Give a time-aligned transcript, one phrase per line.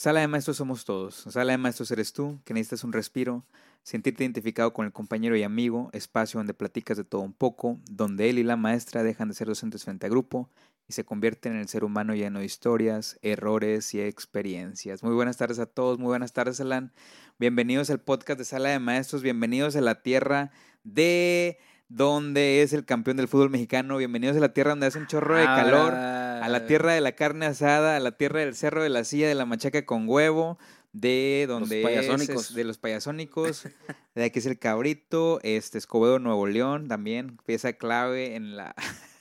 [0.00, 1.14] Sala de maestros somos todos.
[1.14, 3.44] Sala de maestros eres tú, que necesitas un respiro,
[3.82, 8.30] sentirte identificado con el compañero y amigo, espacio donde platicas de todo un poco, donde
[8.30, 10.48] él y la maestra dejan de ser docentes frente a grupo
[10.88, 15.02] y se convierten en el ser humano lleno de historias, errores y experiencias.
[15.02, 16.94] Muy buenas tardes a todos, muy buenas tardes, Alan.
[17.38, 20.50] Bienvenidos al podcast de Sala de Maestros, bienvenidos a la tierra
[20.82, 21.58] de
[21.90, 23.96] donde es el campeón del fútbol mexicano.
[23.96, 27.12] Bienvenidos a la tierra donde hace un chorro de calor, a la tierra de la
[27.12, 30.56] carne asada, a la tierra del cerro de la silla de la machaca con huevo,
[30.92, 32.50] de donde Los es, payasónicos.
[32.50, 33.64] es de los payasónicos,
[34.14, 38.72] de aquí es el cabrito, este Escobedo Nuevo León también, pieza clave en la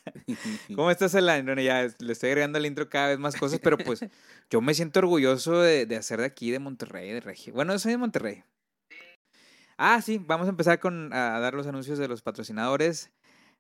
[0.76, 1.46] ¿Cómo estás, Alan?
[1.46, 4.06] Bueno, ya le estoy agregando al intro cada vez más cosas, pero pues
[4.52, 7.52] yo me siento orgulloso de, de hacer de aquí, de Monterrey, de Regio.
[7.54, 8.44] Bueno, yo soy de Monterrey.
[9.82, 13.12] Ah, sí, vamos a empezar con a dar los anuncios de los patrocinadores.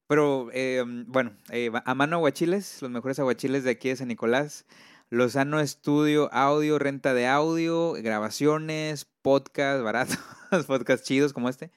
[0.05, 4.65] Pero eh, bueno, eh, a mano aguachiles, los mejores aguachiles de aquí de San Nicolás.
[5.09, 10.19] Lozano Estudio, audio, renta de audio, grabaciones, podcast baratos,
[10.67, 11.71] podcast chidos como este.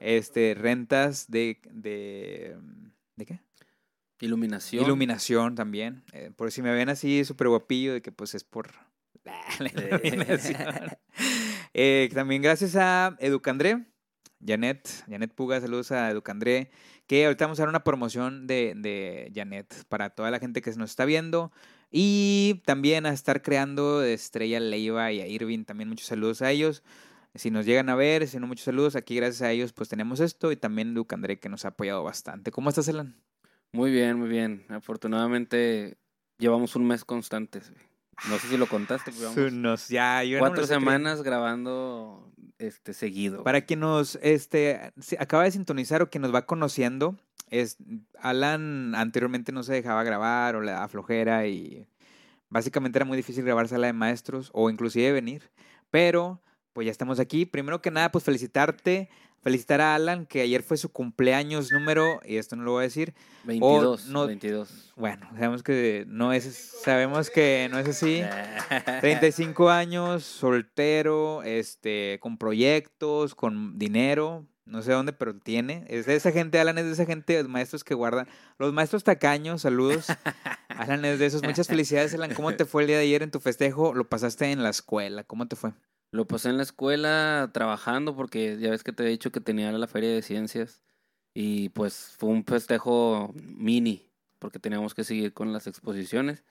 [0.00, 2.56] Este, rentas de, de,
[3.14, 3.40] ¿de qué?
[4.18, 4.82] Iluminación.
[4.82, 6.02] Iluminación también.
[6.12, 8.72] eh, por si me ven así súper guapillo, de que pues es por
[9.60, 10.58] la iluminación.
[11.78, 13.84] Eh, también gracias a Educandré,
[14.42, 16.70] Janet, Janet Puga, saludos a Educandré,
[17.06, 20.70] que ahorita vamos a dar una promoción de, de Janet para toda la gente que
[20.70, 21.52] nos está viendo.
[21.90, 26.82] Y también a estar creando Estrella Leiva y a Irving, también muchos saludos a ellos.
[27.34, 28.96] Si nos llegan a ver, si no, muchos saludos.
[28.96, 32.52] Aquí gracias a ellos pues tenemos esto y también Educandré que nos ha apoyado bastante.
[32.52, 33.20] ¿Cómo estás, Elan?
[33.72, 34.64] Muy bien, muy bien.
[34.70, 35.98] Afortunadamente
[36.38, 37.70] llevamos un mes constantes.
[38.28, 43.44] No sé si lo contaste, pero Nos, ya, yo cuatro semanas grabando este seguido.
[43.44, 47.16] Para quien nos este, acaba de sintonizar o quien nos va conociendo,
[47.50, 47.76] es
[48.18, 51.86] Alan anteriormente no se dejaba grabar o le daba flojera y
[52.48, 55.50] básicamente era muy difícil grabar sala de maestros o inclusive venir.
[55.90, 57.46] Pero pues ya estamos aquí.
[57.46, 59.08] Primero que nada, pues felicitarte,
[59.42, 62.82] felicitar a Alan que ayer fue su cumpleaños número, y esto no lo voy a
[62.84, 64.92] decir, 22, no- 22.
[64.96, 66.44] bueno, sabemos que no es,
[66.82, 68.22] sabemos que no es así.
[69.00, 75.84] 35 años, soltero, este, con proyectos, con dinero, no sé dónde, pero tiene.
[75.88, 78.26] Es de esa gente, Alan, es de esa gente, de maestros que guardan.
[78.58, 80.06] Los maestros tacaños, saludos.
[80.68, 81.42] Alan es de esos.
[81.44, 82.34] Muchas felicidades, Alan.
[82.34, 83.94] ¿Cómo te fue el día de ayer en tu festejo?
[83.94, 85.22] Lo pasaste en la escuela.
[85.22, 85.72] ¿Cómo te fue?
[86.10, 89.72] Lo pasé en la escuela trabajando porque ya ves que te he dicho que tenía
[89.72, 90.82] la feria de ciencias
[91.34, 96.44] y pues fue un festejo mini porque teníamos que seguir con las exposiciones,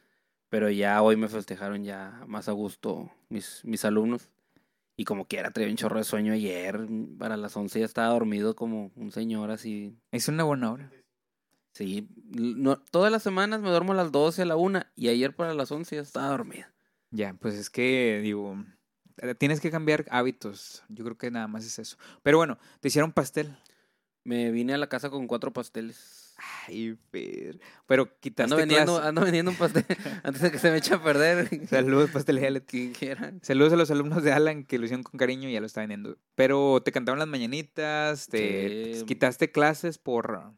[0.49, 4.29] pero ya hoy me festejaron ya más a gusto mis, mis alumnos
[4.97, 6.87] y como quiera traía un chorro de sueño ayer,
[7.17, 9.97] para las 11 ya estaba dormido como un señor así.
[10.11, 10.91] Es una buena hora.
[11.73, 15.35] Sí, no, todas las semanas me duermo a las 12, a la 1 y ayer
[15.35, 16.67] para las 11 ya estaba dormido.
[17.11, 18.55] Ya, pues es que, digo,
[19.37, 20.83] tienes que cambiar hábitos.
[20.89, 21.97] Yo creo que nada más es eso.
[22.23, 23.55] Pero bueno, te hicieron pastel.
[24.23, 26.33] Me vine a la casa con cuatro pasteles.
[26.67, 27.59] Ay, Fer.
[27.85, 29.85] Pero quitaste Ando vendiendo, ando vendiendo un pastel
[30.23, 31.47] antes de que se me eche a perder.
[31.69, 32.09] Saludos,
[32.67, 33.33] Quien quiera.
[33.41, 35.81] Saludos a los alumnos de Alan que lo hicieron con cariño y ya lo está
[35.81, 36.17] vendiendo.
[36.33, 39.05] Pero te cantaron las mañanitas, te Sí.
[39.05, 40.53] quitaste clases por...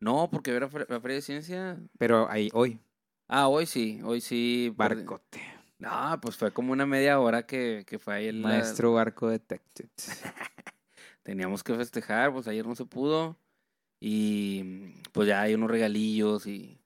[0.00, 1.78] No, porque era la feria de ciencia.
[1.98, 2.80] Pero ahí, hoy,
[3.28, 4.72] Ah, hoy sí, hoy sí.
[4.76, 5.40] Barcote.
[5.78, 9.88] No, pues fue como una media hora que, que fue ahí el Maestro Barco Detected.
[11.22, 13.36] Teníamos que festejar, pues ayer no se pudo.
[14.00, 16.78] Y pues ya hay unos regalillos y.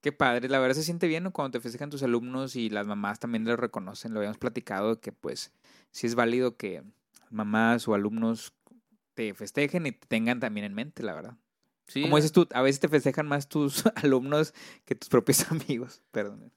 [0.00, 1.32] Qué padre, la verdad se siente bien ¿no?
[1.32, 4.14] cuando te festejan tus alumnos y las mamás también lo reconocen.
[4.14, 5.52] Lo habíamos platicado que pues
[5.90, 6.84] sí es válido que
[7.30, 8.52] mamás o alumnos
[9.14, 11.36] te festejen y te tengan también en mente, la verdad.
[11.88, 14.54] Sí, Como dices tú, a veces te festejan más tus alumnos
[14.84, 16.02] que tus propios amigos.
[16.12, 16.52] Perdón.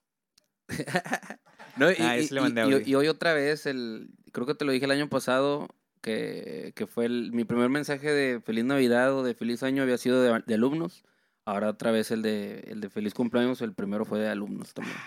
[1.78, 2.82] No, y, Ah, y- y- mandé y- audio.
[2.86, 5.70] y hoy otra vez, el, creo que te lo dije el año pasado,
[6.02, 9.98] que, que fue el- mi primer mensaje de Feliz Navidad o de Feliz Año había
[9.98, 11.04] sido de, de alumnos.
[11.46, 14.98] Ahora otra vez el de, el de Feliz Cumpleaños, el primero fue de alumnos también.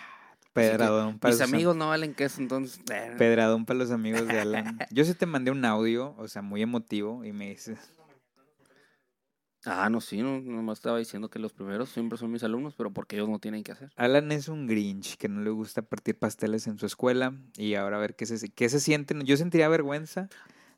[0.52, 2.80] Pedradón para Mis am- amigos no valen queso, entonces...
[2.92, 4.78] eh, Pedradón para los amigos de Alan.
[4.90, 7.78] Yo sí te mandé un audio, o sea, muy emotivo, y me dices,
[9.66, 12.92] Ah, no, sí, no, nomás estaba diciendo que los primeros siempre son mis alumnos, pero
[12.92, 13.90] porque ellos no tienen que hacer.
[13.96, 17.96] Alan es un Grinch que no le gusta partir pasteles en su escuela y ahora
[17.96, 19.14] a ver qué se, qué se siente.
[19.24, 20.28] Yo sentiría vergüenza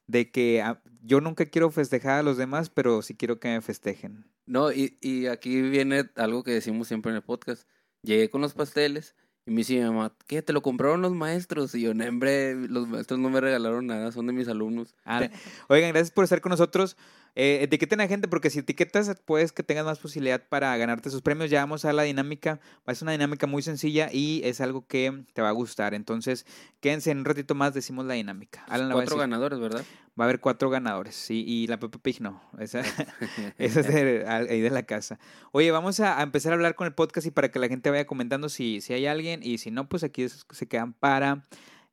[0.07, 3.61] de que ah, yo nunca quiero festejar a los demás, pero sí quiero que me
[3.61, 4.25] festejen.
[4.47, 7.69] No, y, y aquí viene algo que decimos siempre en el podcast.
[8.03, 9.17] Llegué con los pasteles
[9.47, 10.43] y me dice mi mamá, ¿qué?
[10.43, 11.75] ¿Te lo compraron los maestros?
[11.77, 14.95] Y yo, no, hombre, los maestros no me regalaron nada, son de mis alumnos.
[15.05, 15.29] Ah,
[15.69, 16.97] Oigan, gracias por estar con nosotros.
[17.39, 21.21] Eh, etiqueten a gente porque si etiquetas puedes que tengas más posibilidad para ganarte sus
[21.21, 21.51] premios.
[21.51, 22.61] Ya vamos a la dinámica.
[22.87, 25.93] Es una dinámica muy sencilla y es algo que te va a gustar.
[25.93, 26.47] Entonces,
[26.81, 28.65] quédense en un ratito más, decimos la dinámica.
[28.69, 29.85] Alan cuatro ganadores, ¿verdad?
[30.19, 31.31] Va a haber cuatro ganadores.
[31.31, 32.41] y la Pepe Pig no.
[32.59, 32.81] Esa,
[33.59, 35.19] esa es de, ahí de la casa.
[35.53, 38.07] Oye, vamos a, empezar a hablar con el podcast y para que la gente vaya
[38.07, 39.43] comentando si, si hay alguien.
[39.43, 41.43] Y si no, pues aquí se quedan para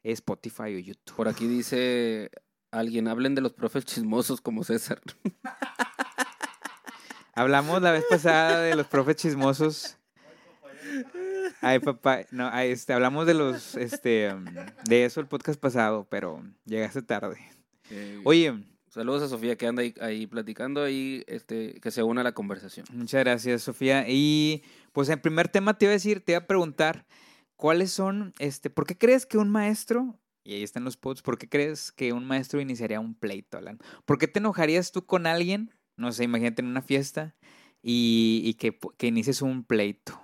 [0.04, 1.16] Spotify o YouTube.
[1.18, 2.32] Por aquí dice
[2.74, 5.02] alguien, hablen de los profes chismosos como César.
[7.36, 9.98] Hablamos la vez pasada de los profes chismosos.
[11.62, 14.32] Ay, papá, no, este, hablamos de los, este,
[14.86, 17.40] de eso el podcast pasado, pero llegaste tarde.
[18.24, 18.64] Oye.
[18.94, 22.86] Saludos a Sofía que anda ahí, platicando y este, que se una a la conversación.
[22.92, 24.06] Muchas gracias, Sofía.
[24.08, 24.62] Y
[24.92, 27.08] pues en primer tema te iba a decir, te iba a preguntar,
[27.56, 31.22] ¿cuáles son, este, por qué crees que un maestro y ahí están los posts.
[31.22, 33.80] ¿Por qué crees que un maestro iniciaría un pleito, Alan?
[34.06, 35.74] ¿Por qué te enojarías tú con alguien?
[35.96, 37.36] No sé, imagínate en una fiesta
[37.82, 40.20] y, que, que, inicies un pleito.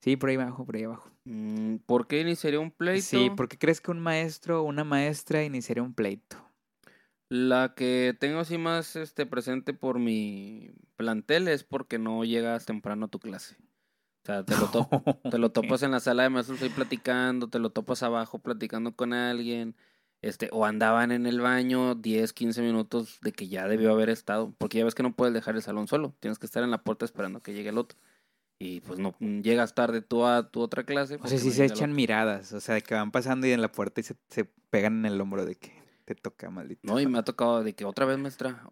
[0.00, 1.10] Sí, por ahí abajo, por ahí abajo.
[1.24, 3.06] Mm, ¿Por qué iniciaría un pleito?
[3.06, 6.36] Sí, ¿por qué crees que un maestro o una maestra iniciaría un pleito?
[7.28, 13.06] La que tengo así más este, presente por mi plantel es porque no llegas temprano
[13.06, 13.56] a tu clase.
[14.28, 14.68] O sea, te lo,
[15.30, 18.94] te lo topas en la sala de maestros ahí platicando, te lo topas abajo platicando
[18.94, 19.74] con alguien,
[20.20, 24.52] este, o andaban en el baño 10, 15 minutos de que ya debió haber estado,
[24.58, 26.82] porque ya ves que no puedes dejar el salón solo, tienes que estar en la
[26.82, 27.98] puerta esperando que llegue el otro.
[28.60, 31.16] Y pues no llegas tarde tú a tu otra clase.
[31.22, 34.00] O sea, si se echan miradas, o sea, que van pasando y en la puerta
[34.00, 36.80] y se, se pegan en el hombro de que te toca, maldito.
[36.82, 38.68] No, y me ha tocado de que otra vez maestra,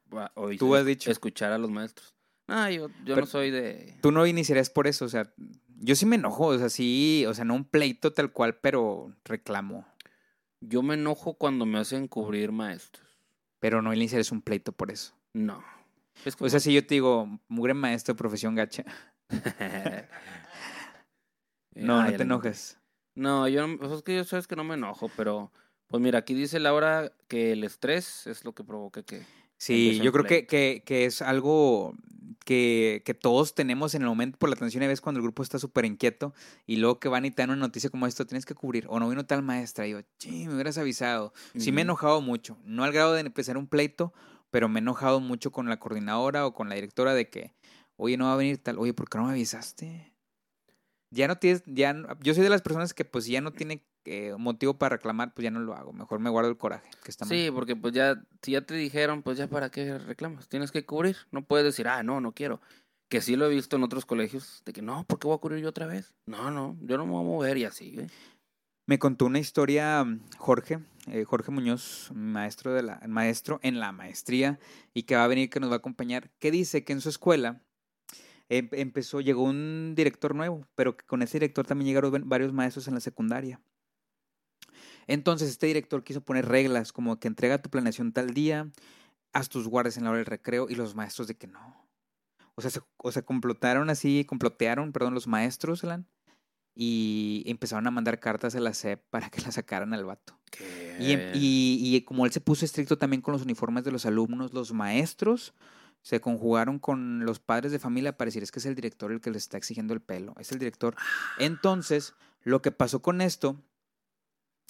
[0.58, 1.08] Tú has dicho.
[1.10, 2.15] escuchar a los maestros.
[2.48, 3.96] Ah, yo, yo no soy de...
[4.00, 5.32] Tú no iniciarías por eso, o sea,
[5.78, 9.12] yo sí me enojo, o sea, sí, o sea, no un pleito tal cual, pero
[9.25, 9.87] reclamo.
[10.60, 13.06] Yo me enojo cuando me hacen cubrir maestros.
[13.58, 15.14] Pero no iniciarías un pleito por eso.
[15.32, 15.62] No.
[16.38, 18.84] O sea, si yo te digo, mugre maestro, profesión gacha.
[21.75, 22.78] no, no te enojes.
[23.14, 25.52] No, yo pues es que yo sabes que no me enojo, pero
[25.88, 29.22] pues mira, aquí dice Laura que el estrés es lo que provoca que...
[29.58, 31.94] Sí, yo creo que, que, que, es algo
[32.44, 35.42] que, que, todos tenemos en el momento por la atención y ves cuando el grupo
[35.42, 36.34] está súper inquieto
[36.66, 38.86] y luego que van y te dan una noticia como esto, tienes que cubrir.
[38.88, 39.86] O no vino tal maestra.
[39.86, 41.32] Y yo, sí, me hubieras avisado.
[41.56, 42.58] Sí, me he enojado mucho.
[42.64, 44.12] No al grado de empezar un pleito,
[44.50, 47.54] pero me he enojado mucho con la coordinadora o con la directora de que,
[47.96, 48.78] oye, no va a venir tal.
[48.78, 50.15] Oye, ¿por qué no me avisaste?
[51.10, 54.34] Ya no tienes, ya, yo soy de las personas que pues ya no tiene eh,
[54.38, 55.92] motivo para reclamar, pues ya no lo hago.
[55.92, 56.88] Mejor me guardo el coraje.
[57.02, 60.48] Que está sí, porque pues ya, si ya te dijeron, pues ya para qué reclamas.
[60.48, 61.16] Tienes que cubrir.
[61.30, 62.60] No puedes decir, ah, no, no quiero.
[63.08, 65.40] Que sí lo he visto en otros colegios, de que no, ¿por qué voy a
[65.40, 66.14] cubrir yo otra vez?
[66.26, 67.96] No, no, yo no me voy a mover y así,
[68.86, 73.92] Me contó una historia mm, Jorge, eh, Jorge Muñoz, maestro, de la, maestro en la
[73.92, 74.58] maestría
[74.92, 77.08] y que va a venir, que nos va a acompañar, que dice que en su
[77.08, 77.62] escuela
[78.48, 83.00] empezó, llegó un director nuevo, pero con ese director también llegaron varios maestros en la
[83.00, 83.60] secundaria.
[85.06, 88.70] Entonces este director quiso poner reglas como que entrega tu planeación tal día,
[89.32, 91.87] haz tus guardias en la hora del recreo y los maestros de que no.
[92.54, 96.06] O sea, se, o sea, complotaron así, complotearon, perdón, los maestros, Alan,
[96.75, 100.38] y empezaron a mandar cartas a la SEP para que la sacaran al vato.
[100.99, 104.54] Y, y, y, como él se puso estricto también con los uniformes de los alumnos,
[104.54, 105.52] los maestros
[106.06, 109.20] se conjugaron con los padres de familia para decir es que es el director el
[109.20, 110.94] que les está exigiendo el pelo, es el director.
[111.36, 112.14] Entonces,
[112.44, 113.60] lo que pasó con esto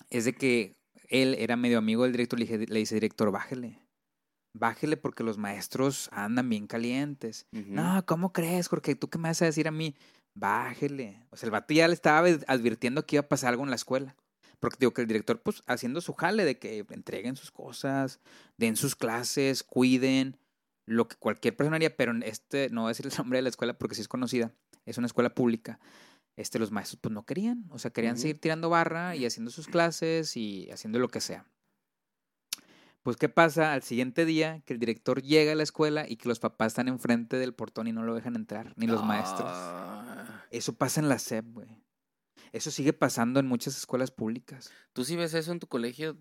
[0.09, 0.79] es de que
[1.11, 3.83] él era medio amigo del director, le, le dice, director, bájele.
[4.55, 7.45] Bájele porque los maestros andan bien calientes.
[7.53, 8.95] No, ¿cómo crees, Jorge?
[8.95, 9.95] ¿Tú qué me vas a decir a mí?
[10.33, 11.23] Bájele.
[11.29, 13.77] O sea, el vato ya le estaba advirtiendo que iba a pasar algo en la
[13.77, 14.17] escuela.
[14.59, 18.21] Porque digo que el director, pues, haciendo su jale de que entreguen sus cosas,
[18.57, 20.39] den sus clases, cuiden,
[20.87, 23.49] lo que cualquier persona haría, pero este, no voy a decir el nombre de la
[23.51, 24.53] escuela porque sí es conocida,
[24.85, 25.79] es una escuela pública
[26.37, 29.67] este, los maestros pues no querían, o sea, querían seguir tirando barra y haciendo sus
[29.67, 31.47] clases y haciendo lo que sea.
[33.03, 33.73] Pues, ¿qué pasa?
[33.73, 36.89] Al siguiente día, que el director llega a la escuela y que los papás están
[36.89, 39.49] enfrente del portón y no lo dejan entrar, ni los maestros.
[39.49, 40.45] Ah.
[40.51, 41.69] Eso pasa en la SEP, güey.
[42.53, 44.71] Eso sigue pasando en muchas escuelas públicas.
[44.93, 46.17] ¿Tú si ves eso en tu colegio,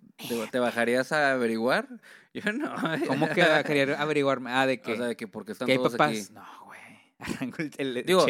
[0.52, 1.88] te, bajarías a averiguar?
[2.34, 2.74] Yo no.
[3.08, 4.42] ¿Cómo que bajaría a averiguar?
[4.46, 4.94] Ah, de que.
[4.94, 6.10] O sea, de que porque están todos papás?
[6.10, 6.34] aquí.
[6.34, 6.44] No,
[7.18, 8.26] Arranco el, digo,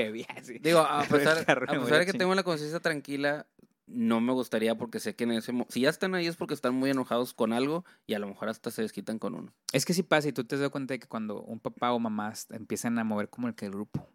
[0.61, 3.47] Digo, a pesar, de que tengo la conciencia tranquila,
[3.87, 6.75] no me gustaría porque sé que en ese si ya están ahí es porque están
[6.75, 9.53] muy enojados con algo y a lo mejor hasta se desquitan con uno.
[9.73, 11.99] Es que sí pasa y tú te das cuenta de que cuando un papá o
[11.99, 14.07] mamá empiezan a mover como el que el grupo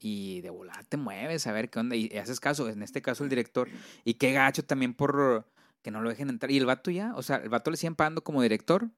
[0.00, 3.24] y de volada te mueves a ver qué onda y haces caso, en este caso
[3.24, 3.68] el director
[4.04, 5.46] y qué gacho también por
[5.82, 7.96] que no lo dejen entrar y el vato ya, o sea, el vato le siguen
[7.96, 8.90] pagando como director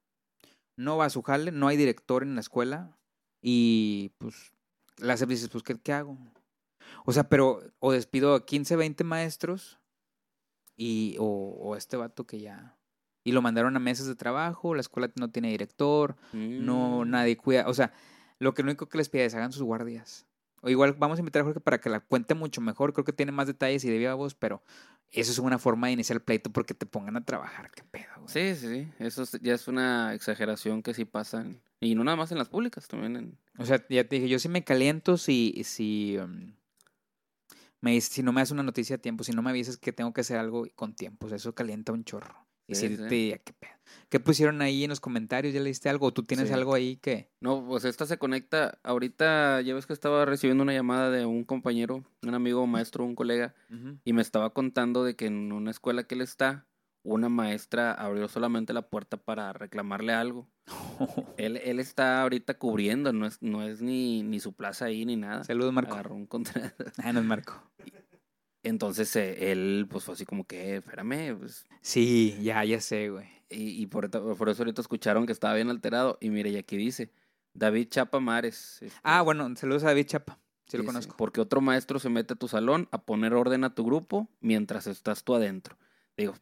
[0.77, 2.99] no va a su jale, no hay director en la escuela
[3.41, 4.53] y pues
[4.99, 6.19] la dices, pues ¿qué, qué hago?
[7.05, 9.81] O sea, pero o despido a 15, 20 maestros
[10.77, 12.77] y o, o este vato que ya
[13.25, 17.11] y lo mandaron a mesas de trabajo, la escuela no tiene director, no Mm.
[17.11, 17.93] nadie cuida, o sea,
[18.39, 20.27] lo que lo único que les pide es hagan sus guardias.
[20.63, 23.13] O igual vamos a invitar a Jorge para que la cuente mucho mejor, creo que
[23.13, 24.63] tiene más detalles y de viva voz, pero
[25.11, 28.07] eso es una forma de iniciar el pleito porque te pongan a trabajar, qué pedo,
[28.21, 28.29] güey.
[28.29, 28.89] Sí, sí, sí.
[28.99, 31.45] Eso es- ya es una exageración que sí pasa.
[31.81, 33.39] Y no nada más en las públicas, también en...
[33.59, 36.55] O sea, ya te dije, yo sí me caliento si, si, um,
[37.81, 40.13] me, si no me das una noticia a tiempo, si no me avisas que tengo
[40.13, 42.47] que hacer algo con tiempo, o sea, eso calienta un chorro.
[42.73, 43.03] Y Sí, si sí.
[43.03, 43.41] te diría,
[44.09, 45.55] ¿qué pusieron ahí en los comentarios?
[45.55, 46.07] ¿Ya leíste algo?
[46.07, 46.55] ¿O tú tienes Sí.
[46.55, 47.31] algo ahí que...?
[47.41, 48.79] No, pues esta se conecta.
[48.83, 53.15] Ahorita ya ves que estaba recibiendo una llamada de un compañero, un amigo maestro, un
[53.15, 53.55] colega,
[54.05, 56.67] y me estaba contando de que en una escuela que él está,
[57.05, 60.49] una maestra abrió solamente la puerta para reclamarle algo.
[61.37, 65.17] Él, él está ahorita cubriendo, no es, no es ni, ni su plaza ahí ni
[65.17, 65.43] nada.
[65.43, 65.95] Saludos, Marco.
[65.95, 66.85] Agarró un contrato.
[66.99, 67.61] Ah, no es Marco.
[68.63, 71.67] Entonces eh, él, pues fue así como que, espérame, pues.
[71.81, 73.27] Sí, ya, ya sé, güey.
[73.51, 76.17] Y, y por, por eso ahorita escucharon que estaba bien alterado.
[76.21, 77.11] Y mire, y aquí dice,
[77.55, 78.79] David Chapa Mares.
[78.81, 80.39] este, Ah, bueno, saludos a David Chapa.
[80.69, 81.17] Sí lo dice, conozco.
[81.17, 84.87] Porque otro maestro se mete a tu salón a poner orden a tu grupo mientras
[84.87, 85.77] estás tú adentro.
[86.17, 86.35] Digo,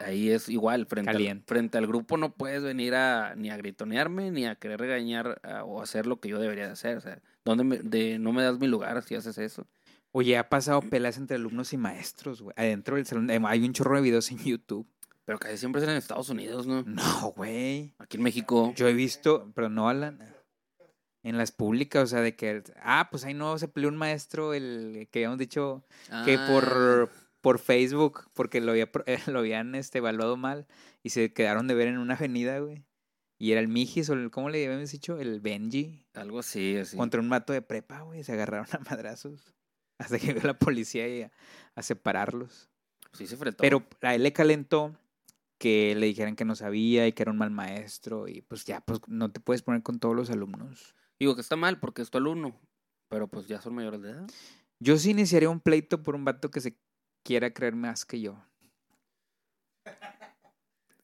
[0.00, 4.30] ahí es igual, frente al, frente al grupo no puedes venir a ni a gritonearme
[4.30, 6.96] ni a querer regañar a- o hacer lo que yo debería de hacer.
[6.96, 9.66] O sea, ¿dónde me- de, no me das mi lugar si haces eso?
[10.12, 12.54] Oye, ha pasado peleas entre alumnos y maestros, güey.
[12.56, 13.30] Adentro del salón.
[13.30, 14.86] eh, Hay un chorro de videos en YouTube.
[15.24, 16.82] Pero casi siempre es en Estados Unidos, ¿no?
[16.82, 17.94] No, güey.
[17.98, 18.72] Aquí en México.
[18.76, 20.18] Yo he visto, pero no Alan,
[21.22, 24.54] en las públicas, o sea, de que, ah, pues ahí no se peleó un maestro,
[24.54, 25.84] el que habíamos dicho
[26.24, 28.90] que Ah, por, por Facebook, porque lo, había,
[29.28, 30.66] lo habían este, evaluado mal
[31.04, 32.84] y se quedaron de ver en una avenida, güey.
[33.38, 35.18] Y era el Mijis, o el, ¿cómo le habíamos dicho?
[35.18, 36.96] El Benji, Algo así, así.
[36.96, 38.24] contra un mato de prepa, güey.
[38.24, 39.54] Se agarraron a madrazos
[40.04, 41.32] hasta que llegó la policía y a,
[41.74, 42.68] a separarlos.
[43.12, 43.58] Sí se fretó.
[43.62, 44.96] Pero a él le calentó
[45.58, 48.80] que le dijeran que no sabía y que era un mal maestro y pues ya,
[48.80, 50.94] pues no te puedes poner con todos los alumnos.
[51.18, 52.58] Digo que está mal porque es tu alumno.
[53.08, 54.30] Pero pues ya son mayores de edad.
[54.78, 56.78] Yo sí iniciaría un pleito por un vato que se
[57.24, 58.42] quiera creer más que yo.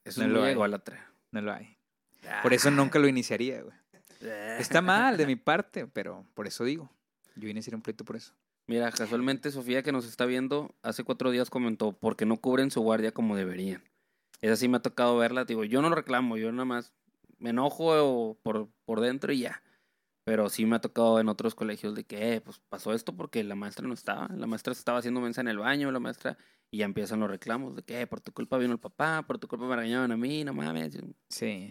[0.05, 0.55] Eso No no lo hay.
[0.55, 1.77] a la tra- No lo hay.
[2.43, 3.77] Por eso nunca lo iniciaría, güey.
[4.59, 6.91] Está mal de mi parte, pero por eso digo.
[7.35, 8.33] Yo iniciaría un pleito por eso.
[8.69, 12.81] Mira, casualmente Sofía que nos está viendo hace cuatro días comentó porque no cubren su
[12.81, 13.85] guardia como deberían.
[14.41, 15.45] Esa sí me ha tocado verla.
[15.45, 16.93] Digo, yo no lo reclamo, yo nada más
[17.39, 19.63] me enojo por, por dentro y ya.
[20.25, 23.45] Pero sí me ha tocado en otros colegios de que, eh, pues pasó esto porque
[23.45, 24.29] la maestra no estaba.
[24.35, 26.37] La maestra estaba haciendo mensa en el baño, la maestra,
[26.73, 29.39] y ya empiezan los reclamos de que, eh, por tu culpa vino el papá, por
[29.39, 30.99] tu culpa me regañaban a mí, no mames.
[31.29, 31.71] Sí.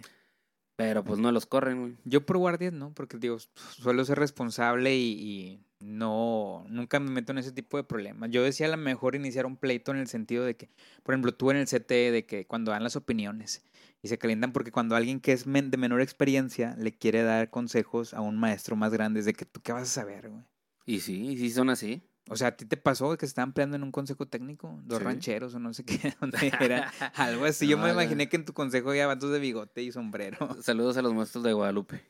[0.76, 1.98] Pero pues no los corren, güey.
[2.04, 7.32] Yo por guardias no, porque digo, suelo ser responsable y, y no, nunca me meto
[7.32, 8.30] en ese tipo de problemas.
[8.32, 10.70] Yo decía a lo mejor iniciar un pleito en el sentido de que,
[11.04, 13.64] por ejemplo, tú en el CT, de que cuando dan las opiniones
[14.02, 17.50] y se calientan porque cuando alguien que es men- de menor experiencia le quiere dar
[17.50, 20.44] consejos a un maestro más grande, es de que tú qué vas a saber, güey.
[20.86, 22.04] Y sí, y sí son así.
[22.30, 24.80] O sea, ¿a ti te pasó que se estaban peleando en un consejo técnico?
[24.84, 25.04] Dos Sí.
[25.04, 27.68] rancheros o no sé qué, donde era algo así.
[27.68, 30.98] Yo No, me imaginé que en tu consejo había vatos de bigote y sombrero, Saludos
[30.98, 32.02] a los maestros de Guadalupe.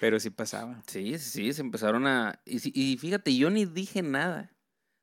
[0.00, 0.82] pero sí pasaba.
[0.86, 2.40] Sí, sí, se empezaron a...
[2.44, 4.52] Y, y fíjate, yo ni dije nada.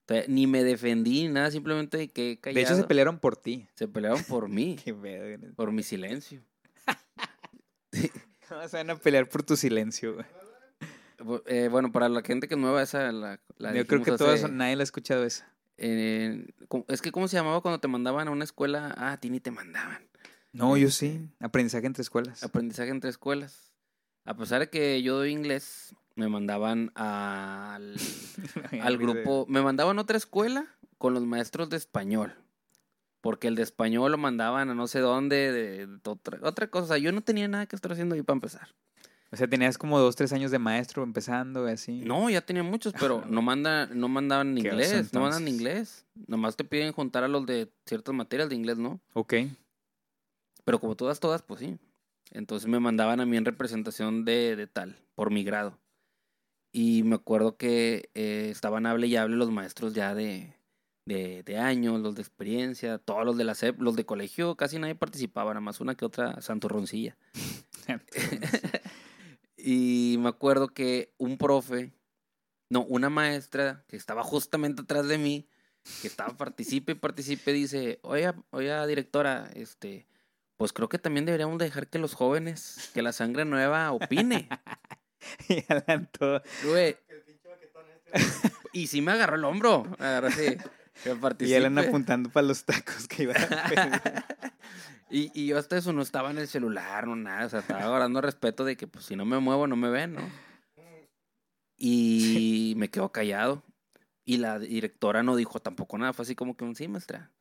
[0.08, 2.56] O sea, ni me defendí, ni nada, simplemente que callado.
[2.56, 3.68] De hecho, se pelearon por ti.
[3.74, 6.44] Se pelearon por mí, Qué pedo, por mi silencio.
[8.48, 10.26] ¿Cómo se van a pelear por tu silencio, güey?
[11.46, 14.24] Eh, bueno, para la gente que es nueva, esa la, la Yo creo que hace-
[14.24, 15.52] todos, nadie la ha escuchado esa.
[15.78, 18.94] eh, ¿cómo- es que, ¿cómo se llamaba cuando te mandaban a una escuela?
[18.98, 20.08] Ah, a ti ni te mandaban.
[20.54, 21.30] No, yo Este, sí.
[21.40, 22.44] Aprendizaje entre escuelas.
[22.44, 23.74] Aprendizaje entre escuelas.
[24.24, 27.96] A pesar de que yo doy inglés, me mandaban al,
[28.82, 30.66] al grupo, me mandaban a otra escuela
[30.98, 32.34] con los maestros de español.
[33.22, 36.86] Porque el de español lo mandaban a no sé dónde, de, de otra, otra cosa.
[36.86, 38.70] O sea, yo no tenía nada que estar haciendo ahí para empezar.
[39.32, 42.02] O sea, tenías como dos, tres años de maestro empezando y así.
[42.02, 46.06] No, ya tenía muchos, pero no manda, no mandaban inglés, oso, no mandan inglés.
[46.28, 49.00] Nomás te piden juntar a los de ciertas materias de inglés, ¿no?
[49.14, 49.34] Ok.
[50.64, 51.78] Pero como todas, todas, pues sí.
[52.32, 55.78] Entonces me mandaban a mí en representación de, de tal, por mi grado.
[56.72, 60.54] Y me acuerdo que eh, estaban hable y hable los maestros ya de,
[61.06, 64.80] de, de años, los de experiencia, todos los de la SEP, los de colegio, casi
[64.80, 67.16] nadie participaba, nada más una que otra santurroncilla.
[69.66, 71.92] y me acuerdo que un profe,
[72.70, 75.50] no, una maestra que estaba justamente atrás de mí,
[76.04, 80.06] que estaba participe y participe, dice, oiga, oiga, directora, este,
[80.56, 84.48] pues creo que también deberíamos dejar que los jóvenes, que la sangre nueva opine.
[85.50, 85.64] y.
[86.68, 86.98] Güey.
[88.72, 89.84] Y sí me agarró el hombro.
[89.98, 90.58] Agarró así.
[91.04, 91.80] Que Y Alan participe.
[91.80, 94.26] apuntando para los tacos que iba a.
[95.10, 97.46] y, y yo hasta eso no estaba en el celular, no nada.
[97.46, 100.14] O sea, estaba guardando respeto de que pues si no me muevo no me ven,
[100.14, 100.22] ¿no?
[101.78, 103.64] Y me quedo callado.
[104.24, 106.14] Y la directora no dijo tampoco nada.
[106.14, 107.32] Fue así como que un sí, maestra.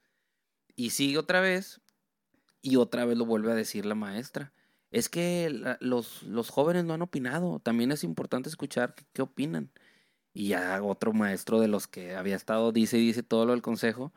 [0.76, 1.80] Y sigue otra vez.
[2.60, 4.52] Y otra vez lo vuelve a decir la maestra.
[4.90, 7.58] Es que la- los, los jóvenes no han opinado.
[7.60, 9.70] También es importante escuchar qué, qué opinan.
[10.32, 13.62] Y ya otro maestro de los que había estado, dice y dice todo lo del
[13.62, 14.12] consejo,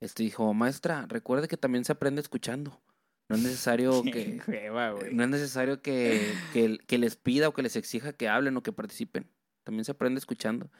[0.00, 2.80] este dijo, maestra, recuerde que también se aprende escuchando.
[3.28, 4.40] No es necesario que,
[5.12, 8.62] no es necesario que, que, que les pida o que les exija que hablen o
[8.62, 9.28] que participen.
[9.64, 10.70] También se aprende escuchando.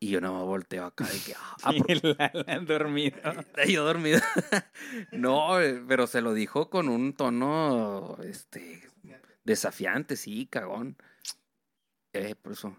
[0.00, 3.18] Y yo no me volteo acá de que, ah, Y el Alan dormido.
[3.68, 4.20] yo dormido.
[5.12, 8.82] no, eh, pero se lo dijo con un tono, este,
[9.44, 10.96] desafiante, sí, cagón.
[12.12, 12.76] Eh, por eso.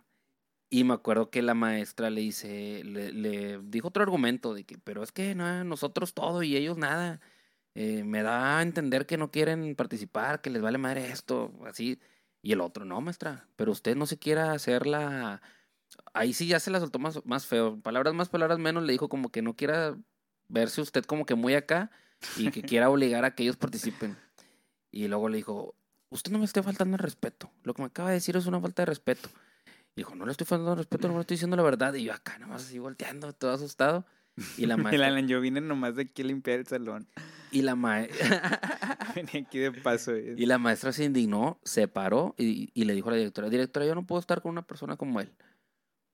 [0.69, 4.77] Y me acuerdo que la maestra le dice, le, le dijo otro argumento de que,
[4.77, 7.19] pero es que no, nosotros todo y ellos nada.
[7.81, 11.97] Eh, me da a entender que no quieren participar, que les vale madre esto, así.
[12.41, 15.41] Y el otro, no, maestra, pero usted no se quiera hacer la...
[16.11, 17.79] Ahí sí ya se la soltó más, más feo.
[17.79, 19.97] Palabras más, palabras menos, le dijo como que no quiera
[20.49, 21.89] verse usted como que muy acá
[22.35, 24.17] y que quiera obligar a que ellos participen.
[24.91, 25.73] Y luego le dijo,
[26.09, 27.49] usted no me esté faltando el respeto.
[27.63, 29.29] Lo que me acaba de decir es una falta de respeto.
[29.95, 31.93] Y dijo, no le estoy faltando el respeto, no le estoy diciendo la verdad.
[31.93, 34.05] Y yo acá nomás así volteando, todo asustado.
[34.57, 35.07] Y la maestra...
[35.07, 37.07] Alan, yo vine nomás de aquí a limpiar el salón.
[37.51, 38.59] y la maestra...
[39.15, 40.11] Venía aquí de paso.
[40.11, 40.41] güey.
[40.41, 43.85] Y la maestra se indignó, se paró y, y le dijo a la directora, directora,
[43.85, 45.31] yo no puedo estar con una persona como él.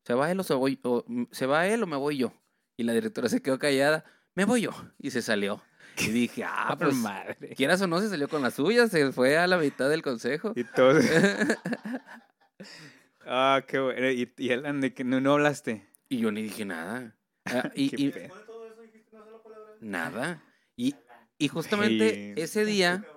[0.05, 2.34] ¿Se va él o se voy o, se va él o me voy yo?
[2.77, 4.05] Y la directora se quedó callada,
[4.36, 4.72] me voy yo.
[5.00, 5.62] Y se salió.
[5.98, 7.36] Y dije, ah, Ah, pues, madre.
[7.55, 10.53] quieras o no, se salió con la suya, se fue a la mitad del consejo.
[10.55, 11.00] Y todo.
[13.25, 14.10] Ah, qué bueno.
[14.12, 15.88] Y, y Alan, de que no, no hablaste.
[16.10, 17.15] Y yo ni dije nada.
[17.45, 18.13] Ah, y, y-
[19.79, 20.43] nada.
[20.75, 21.01] Y,
[21.37, 23.07] y justamente ese día,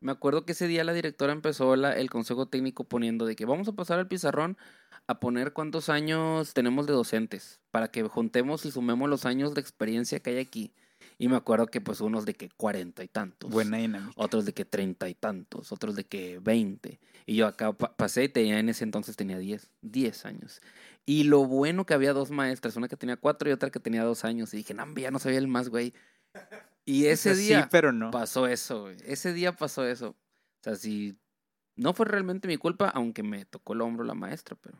[0.00, 3.46] me acuerdo que ese día la directora empezó la- el consejo técnico poniendo de que
[3.46, 4.56] vamos a pasar al pizarrón
[5.06, 9.60] a poner cuántos años tenemos de docentes para que juntemos y sumemos los años de
[9.60, 10.74] experiencia que hay aquí.
[11.18, 13.50] Y me acuerdo que pues unos de que cuarenta y tantos.
[13.50, 14.12] Buena dinámica.
[14.16, 17.00] Otros de que treinta y tantos, otros de que veinte.
[17.26, 20.62] Y yo acá pa- pasé y tenía en ese entonces tenía diez, diez años.
[21.04, 24.04] Y lo bueno que había dos maestras, una que tenía cuatro y otra que tenía
[24.04, 24.54] dos años.
[24.54, 25.92] Y dije, no, ya no sabía el más, güey.
[26.84, 28.10] Y ese día Sí, pero no.
[28.12, 28.96] pasó eso, güey.
[29.04, 30.10] Ese día pasó eso.
[30.10, 31.18] O sea, si
[31.76, 34.78] no fue realmente mi culpa, aunque me tocó el hombro la maestra, pero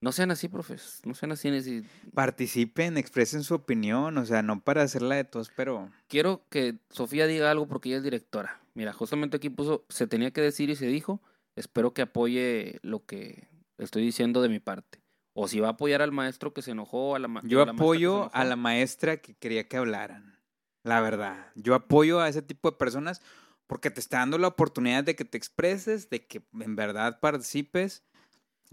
[0.00, 1.00] no sean así, profes.
[1.04, 1.62] No sean así.
[1.62, 1.84] si-
[2.14, 4.18] Participen, expresen su opinión.
[4.18, 5.90] O sea, no para hacerla de todos, pero.
[6.08, 8.60] Quiero que Sofía diga algo porque ella es directora.
[8.74, 11.20] Mira, justamente aquí puso, se tenía que decir y se dijo.
[11.56, 15.00] Espero que apoye lo que estoy diciendo de mi parte.
[15.34, 17.66] O si va a apoyar al maestro que se enojó, a la ma- Yo a
[17.66, 20.38] la apoyo a la maestra que quería que hablaran.
[20.84, 21.50] La verdad.
[21.56, 23.20] Yo apoyo a ese tipo de personas
[23.66, 28.02] porque te está dando la oportunidad de que te expreses, de que en verdad participes.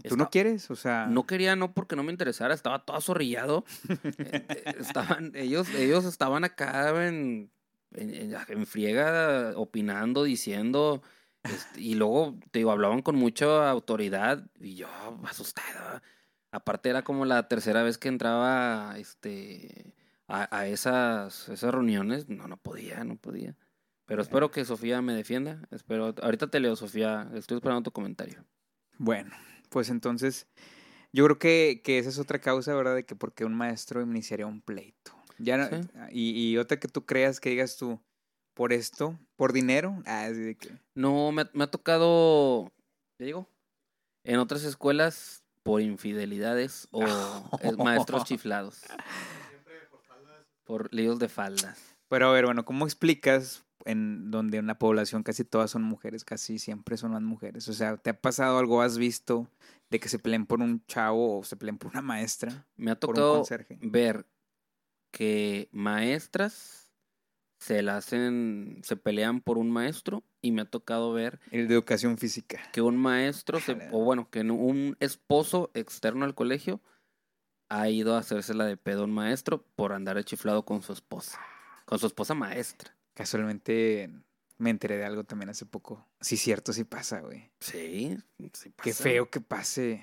[0.04, 1.06] Tú no quieres, o sea.
[1.06, 3.64] No quería, no porque no me interesara, estaba todo azorrillado.
[4.18, 7.50] Eh, estaban, ellos, ellos estaban acá en,
[7.94, 11.02] en, friega, opinando, diciendo,
[11.42, 14.88] este, y luego, te digo, hablaban con mucha autoridad, y yo
[15.24, 16.00] asustado.
[16.50, 19.94] Aparte era como la tercera vez que entraba este,
[20.28, 23.56] a, a esas, esas reuniones, no, no podía, no podía.
[24.06, 28.44] Pero espero que Sofía me defienda, espero, ahorita te leo, Sofía, estoy esperando tu comentario.
[28.98, 29.32] Bueno,
[29.68, 30.46] pues entonces.
[31.12, 32.94] Yo creo que, que esa es otra causa, ¿verdad?
[32.94, 35.12] De que porque un maestro iniciaría un pleito.
[35.38, 35.76] Ya no- Sí.
[36.10, 38.00] y, y otra que tú creas que digas tú,
[38.54, 40.02] por esto, por dinero.
[40.06, 40.70] Ah, así de que.
[40.94, 42.72] No, me, ha- me ha tocado,
[43.18, 43.48] ¿ya digo?
[44.24, 47.02] En otras escuelas por infidelidades o
[47.60, 48.82] eh, maestros chiflados.
[50.64, 51.78] Por líos de faldas.
[52.08, 56.58] Pero a ver, bueno, ¿cómo explicas en donde una población casi todas son mujeres, casi
[56.58, 57.68] siempre son las mujeres?
[57.68, 59.48] O sea, ¿te ha pasado algo, has visto
[59.90, 62.66] de que se peleen por un chavo o se peleen por una maestra?
[62.76, 63.44] Me ha tocado
[63.80, 64.26] ver
[65.10, 66.92] que maestras
[67.58, 71.74] se la hacen, se pelean por un maestro y me ha tocado ver El de
[71.74, 72.60] educación física.
[72.72, 76.80] que un maestro, se- o bueno, que un esposo externo al colegio
[77.68, 81.40] ha ido a hacérsela de pedo a un maestro por andar chiflado con su esposa,
[81.84, 82.95] con su esposa maestra.
[83.16, 84.10] Casualmente
[84.58, 86.06] me enteré de algo también hace poco.
[86.20, 87.50] Sí, cierto, sí pasa, güey.
[87.60, 88.14] Sí,
[88.52, 89.02] sí Qué pasa.
[89.04, 90.02] feo que pase.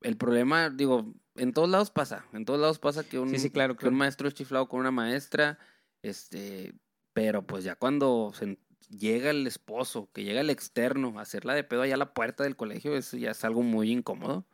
[0.00, 3.50] El problema, digo, en todos lados pasa, en todos lados pasa que un, Sí, sí,
[3.50, 5.58] claro, que un maestro es chiflado con una maestra,
[6.02, 6.72] este,
[7.12, 11.64] Pero pues ya cuando se llega el esposo, que llega el externo a hacerla de
[11.64, 14.46] pedo allá a la puerta del colegio, eso ya es algo muy incómodo.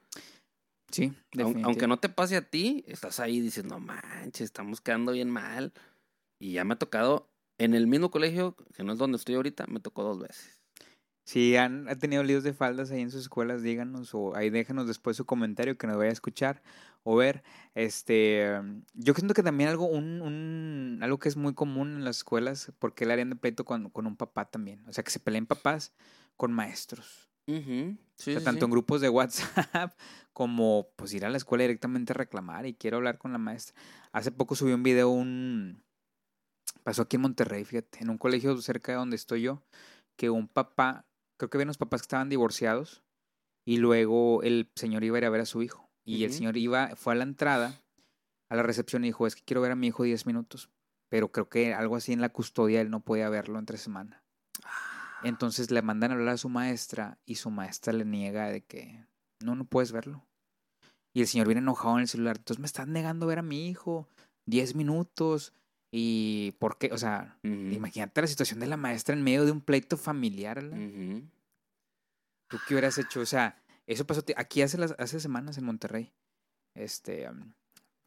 [0.90, 5.12] Sí, Aun- Aunque no te pase a ti, estás ahí dices, no manches, estamos quedando
[5.12, 5.72] bien mal.
[6.38, 9.66] Y ya me ha tocado en el mismo colegio, que no es donde estoy ahorita,
[9.66, 10.60] me tocó dos veces.
[11.24, 14.86] Si han, han tenido líos de faldas ahí en sus escuelas, díganos o ahí déjanos
[14.86, 16.62] después su comentario que nos vaya a escuchar
[17.02, 17.42] o ver.
[17.74, 22.04] Este, um, yo siento que también algo, un, un- algo que es muy común en
[22.04, 24.82] las escuelas, porque le harían de pleito con, con un papá también.
[24.88, 25.92] O sea, que se peleen papás
[26.36, 27.28] con maestros.
[28.16, 28.64] Sí, o sea, sí, tanto sí.
[28.64, 29.98] en grupos de WhatsApp
[30.32, 33.74] como pues ir a la escuela directamente a reclamar y quiero hablar con la maestra.
[34.12, 35.82] Hace poco subí un video, un...
[36.82, 39.62] Pasó aquí en Monterrey, fíjate, en un colegio cerca de donde estoy yo,
[40.16, 41.06] que un papá,
[41.38, 43.02] creo que había unos papás que estaban divorciados
[43.66, 45.88] y luego el señor iba a ir a ver a su hijo.
[46.06, 47.82] Y el señor iba, fue a la entrada,
[48.48, 50.70] a la recepción y dijo, es que quiero ver a mi hijo 10 minutos.
[51.10, 54.22] Pero creo que algo así en la custodia él no podía verlo entre semana.
[55.22, 59.04] Entonces le mandan a hablar a su maestra y su maestra le niega de que
[59.40, 60.24] no, no puedes verlo.
[61.12, 62.36] Y el señor viene enojado en el celular.
[62.38, 64.08] Entonces me estás negando ver a mi hijo
[64.46, 65.52] 10 minutos.
[65.90, 66.90] ¿Y por qué?
[66.92, 70.62] O sea, Ujú, imagínate la situación de la maestra en medio de un pleito familiar.
[70.62, 71.22] ¿la?
[72.48, 73.20] ¿Tú qué hubieras hecho?
[73.20, 76.12] O sea, eso pasó aquí hace, las, hace semanas en Monterrey.
[76.74, 77.52] Este, um,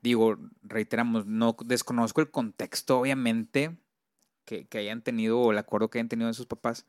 [0.02, 3.78] digo, reiteramos, no desconozco el contexto, obviamente,
[4.46, 6.86] que, que hayan tenido o el acuerdo que hayan tenido de sus papás,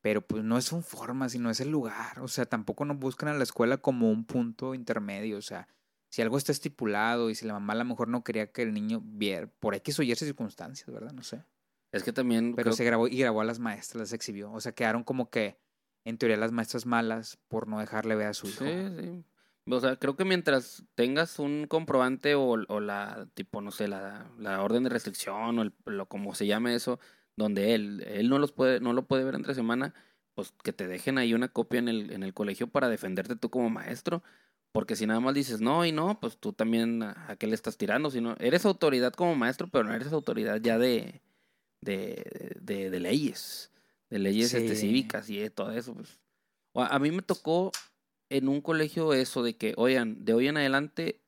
[0.00, 2.20] pero pues no son formas y no es el lugar.
[2.20, 5.38] O sea, tampoco nos buscan a la escuela como un punto intermedio.
[5.38, 5.68] O sea,
[6.08, 8.72] si algo está estipulado y si la mamá a lo mejor no quería que el
[8.72, 11.12] niño viera, por X o Y circunstancias, ¿verdad?
[11.12, 11.44] No sé.
[11.92, 14.52] Es que también Pero creo se grabó y grabó a las maestras, las exhibió.
[14.52, 15.58] O sea, quedaron como que,
[16.04, 18.64] en teoría, las maestras malas por no dejarle ver a su hijo.
[18.64, 19.24] Sí, sí.
[19.70, 24.30] O sea, creo que mientras tengas un comprobante o, o la, tipo, no sé, la,
[24.38, 26.98] la orden de restricción o el, lo como se llame eso,
[27.36, 29.94] donde él, él no los puede, no lo puede ver entre semana,
[30.34, 33.50] pues que te dejen ahí una copia en el, en el colegio para defenderte tú
[33.50, 34.22] como maestro.
[34.72, 37.54] Porque si nada más dices no y no, pues tú también a, a qué le
[37.54, 38.10] estás tirando.
[38.10, 41.22] Si no, eres autoridad como maestro, pero no eres autoridad ya de,
[41.80, 43.72] de, de, de leyes,
[44.10, 45.94] de leyes este, cívicas y de todo eso.
[45.94, 46.20] Pues.
[46.74, 47.72] A a mí me tocó
[48.30, 51.22] en un colegio eso de que, oigan, de hoy en adelante,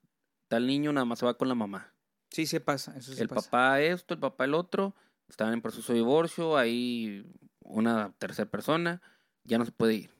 [0.48, 1.94] tal niño nada más se va con la mamá.
[2.30, 3.50] Sí, sí pasa, eso el pasa.
[3.50, 4.94] papá esto, el papá el otro,
[5.28, 7.26] estaban en proceso de divorcio, hay
[7.64, 9.00] una tercera persona,
[9.44, 10.19] ya no se puede ir.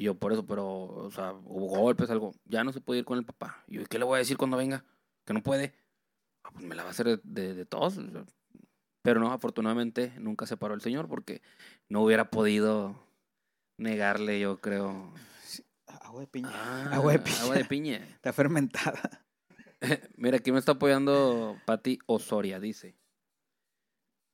[0.00, 3.04] Y yo por eso, pero, o sea, hubo golpes, algo, ya no se puede ir
[3.04, 3.62] con el papá.
[3.66, 4.82] Y yo, ¿y qué le voy a decir cuando venga?
[5.26, 5.74] Que no puede.
[6.42, 8.00] "Ah, pues me la va a hacer de, de, de todos.
[9.02, 11.42] Pero no, afortunadamente nunca se paró el señor porque
[11.90, 12.98] no hubiera podido
[13.76, 15.12] negarle, yo creo.
[15.86, 16.48] Agua de piña.
[16.50, 17.42] Ah, agua de piña.
[17.42, 17.96] Agua de piña.
[18.14, 19.26] Está fermentada.
[20.16, 22.96] Mira, aquí me está apoyando Patti Osoria, dice.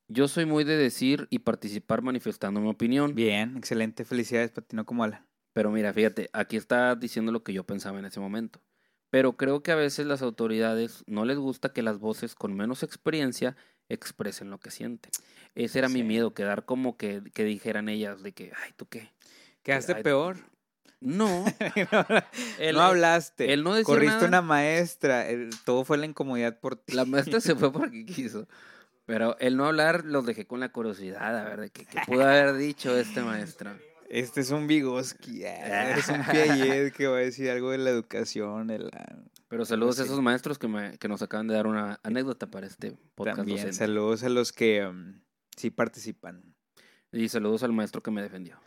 [0.07, 3.15] Yo soy muy de decir y participar manifestando mi opinión.
[3.15, 4.05] Bien, excelente.
[4.05, 5.27] Felicidades, Patino como Alan.
[5.57, 8.61] Pero mira, fíjate, aquí está diciendo lo que yo pensaba en ese momento.
[9.09, 12.83] Pero creo que a veces las autoridades no les gusta que las voces con menos
[12.83, 13.57] experiencia
[13.89, 15.11] expresen lo que sienten.
[15.55, 19.11] Ese era mi miedo, quedar como que, que dijeran ellas de que, ay, ¿tú qué?
[19.63, 20.37] Quedaste Ay, peor.
[20.99, 21.45] No,
[22.59, 23.51] El- no hablaste.
[23.51, 24.27] él no decía Corriste nada.
[24.27, 25.25] una maestra.
[25.65, 26.93] todo fue la incomodidad por ti.
[26.93, 28.47] la maestra se fue porque quiso.
[29.07, 32.21] Pero el no hablar los dejé con la curiosidad, a ver, de qué, qué pudo
[32.27, 33.71] haber dicho este maestro.
[34.09, 35.43] Este es un Vygotsky.
[35.45, 38.67] ah, Eres un Piaget que va a decir algo de la educación.
[38.67, 39.17] De la...
[39.49, 40.09] Pero saludos a Sí.
[40.09, 43.57] esos maestros que, me, que nos acaban de dar una anécdota para este podcast También
[43.57, 43.75] docente.
[43.77, 45.19] saludos a los que um,
[45.55, 46.41] sí participan.
[47.11, 48.59] Y saludos al maestro que me defendió.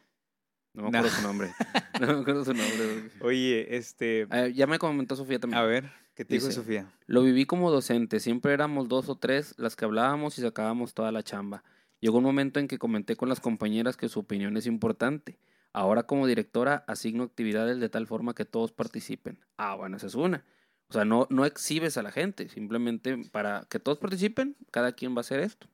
[0.74, 0.98] No me No.
[0.98, 1.52] acuerdo su nombre.
[2.00, 3.10] No me acuerdo su nombre.
[3.20, 4.26] Oye, este...
[4.30, 5.60] Ah, ya me comentó Sofía también.
[5.60, 6.86] A ver, ¿qué te dijo Dice, Sofía?
[7.06, 8.20] Lo viví como docente.
[8.20, 11.62] Siempre éramos dos o tres las que hablábamos y sacábamos toda la chamba.
[12.00, 15.38] Llegó un momento en que comenté con las compañeras que su opinión es importante.
[15.72, 19.38] Ahora como directora asigno actividades de tal forma que todos participen.
[19.56, 20.44] Ah, bueno, esa es una.
[20.88, 22.48] O sea, no, no exhibes a la gente.
[22.48, 25.68] Simplemente para que todos participen, cada quien va a hacer esto.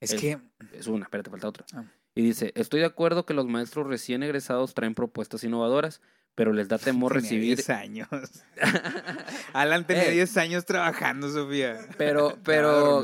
[0.00, 0.38] Es que...
[0.72, 1.64] Es una, espérate, falta otra.
[1.72, 1.84] Ah.
[2.14, 6.00] Y dice, estoy de acuerdo que los maestros recién egresados traen propuestas innovadoras,
[6.34, 7.56] pero les da temor tenía recibir...
[7.56, 8.08] 10 años.
[9.52, 10.12] Alan tenía Eh.
[10.12, 11.78] 10 años trabajando, Sofía.
[11.96, 13.02] Pero, pero.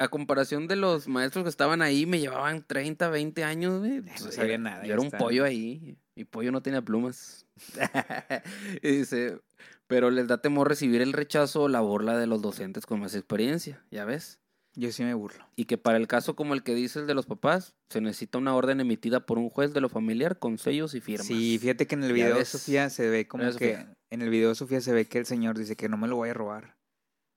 [0.00, 4.00] A comparación de los maestros que estaban ahí, me llevaban 30, 20 años, güey.
[4.00, 7.46] no Pues, sabía nada, Yo era un pollo ahí, y pollo no tenía plumas.
[8.82, 9.38] y dice,
[9.86, 13.14] pero les da temor recibir el rechazo o la burla de los docentes con más
[13.14, 14.40] experiencia, ¿ya ves?
[14.74, 15.46] Yo sí me burlo.
[15.54, 18.54] Y que para el caso como el que dices de los papás, se necesita una
[18.54, 21.26] orden emitida por un juez de lo familiar con sellos y firmas.
[21.26, 22.48] Sí, fíjate que en el video, ves.
[22.48, 23.52] Sofía, se ve como que...
[23.52, 23.94] Sofía.
[24.08, 26.30] En el video, Sofía, se ve que el señor dice que no me lo voy
[26.30, 26.79] a robar.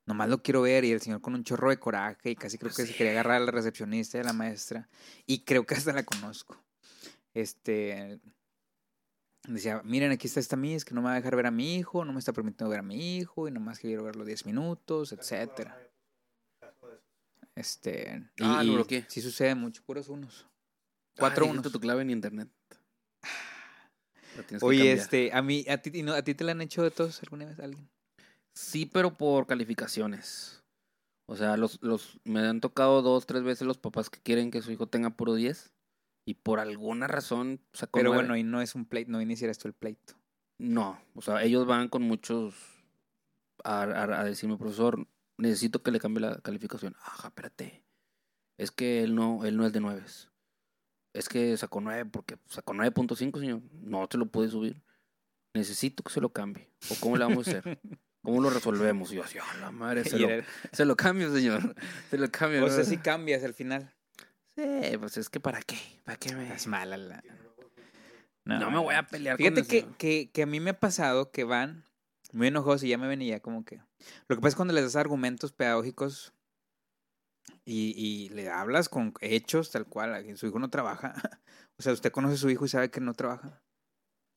[0.06, 2.74] Nomás lo quiero ver y el señor con un chorro de coraje y casi creo
[2.74, 4.89] que se quería agarrar a la recepcionista y a la maestra.
[5.26, 6.62] Y creo que hasta la conozco.
[7.34, 8.20] Este,
[9.48, 11.76] decía, miren, aquí está esta miss que no me va a dejar ver a mi
[11.78, 15.13] hijo, no me está permitiendo ver a mi hijo y nomás quiero verlo 10 minutos,
[15.13, 15.80] etcétera.
[17.56, 19.06] Este, y, Ah, lo y bloqueé.
[19.08, 20.48] sí sucede mucho, puros unos.
[21.18, 21.72] Cuatro Ay, unos.
[21.72, 22.50] tu clave en internet.
[24.62, 26.92] Oye, este, a mí, a ti, y no, ¿a ti te la han hecho de
[26.92, 27.88] todos alguna vez alguien?
[28.56, 30.63] Sí, pero por calificaciones.
[31.28, 34.62] O sea, los, los, me han tocado dos, tres veces los papás que quieren que
[34.62, 35.74] su hijo tenga puro 10
[36.26, 39.68] y por alguna razón sacó Pero bueno, y no es un pleito, no iniciaras tú
[39.68, 40.13] el pleito.
[40.60, 42.54] No, o sea, ellos van con muchos
[43.63, 46.96] a, a- a decirme, profesor, necesito que le cambie la calificación.
[47.02, 47.84] Ajá, espérate.
[48.60, 50.30] Es que él no, él no es de nueves.
[51.16, 53.62] Es que sacó 9 porque sacó 9.5, señor.
[53.82, 54.82] No te lo puede subir.
[55.56, 56.70] Necesito que se lo cambie.
[56.89, 57.80] ¿O cómo le vamos a hacer?
[58.23, 59.12] ¿Cómo lo resolvemos?
[59.12, 60.27] Y yo así, "A la madre, se lo,
[60.71, 61.75] se lo cambio, señor.
[62.09, 62.63] Se lo cambio.
[62.63, 62.73] o ¿no?".
[62.73, 63.93] sea, si cambias al final.
[64.55, 65.77] Sí, pues es que ¿para qué?
[66.03, 66.53] ¿Para qué me...?
[66.53, 67.23] Es mala la...
[68.45, 71.31] No, me voy a pelear Fíjate con que, que, que a mí me ha pasado
[71.31, 71.86] que van
[72.33, 73.77] muy enojados y ya me ven y ya como que...
[74.27, 76.33] Lo que pasa es cuando les das argumentos pedagógicos
[77.65, 81.13] y, y le hablas con hechos tal cual, su hijo no trabaja.
[81.75, 83.63] O sea, usted conoce a su hijo y sabe que no trabaja.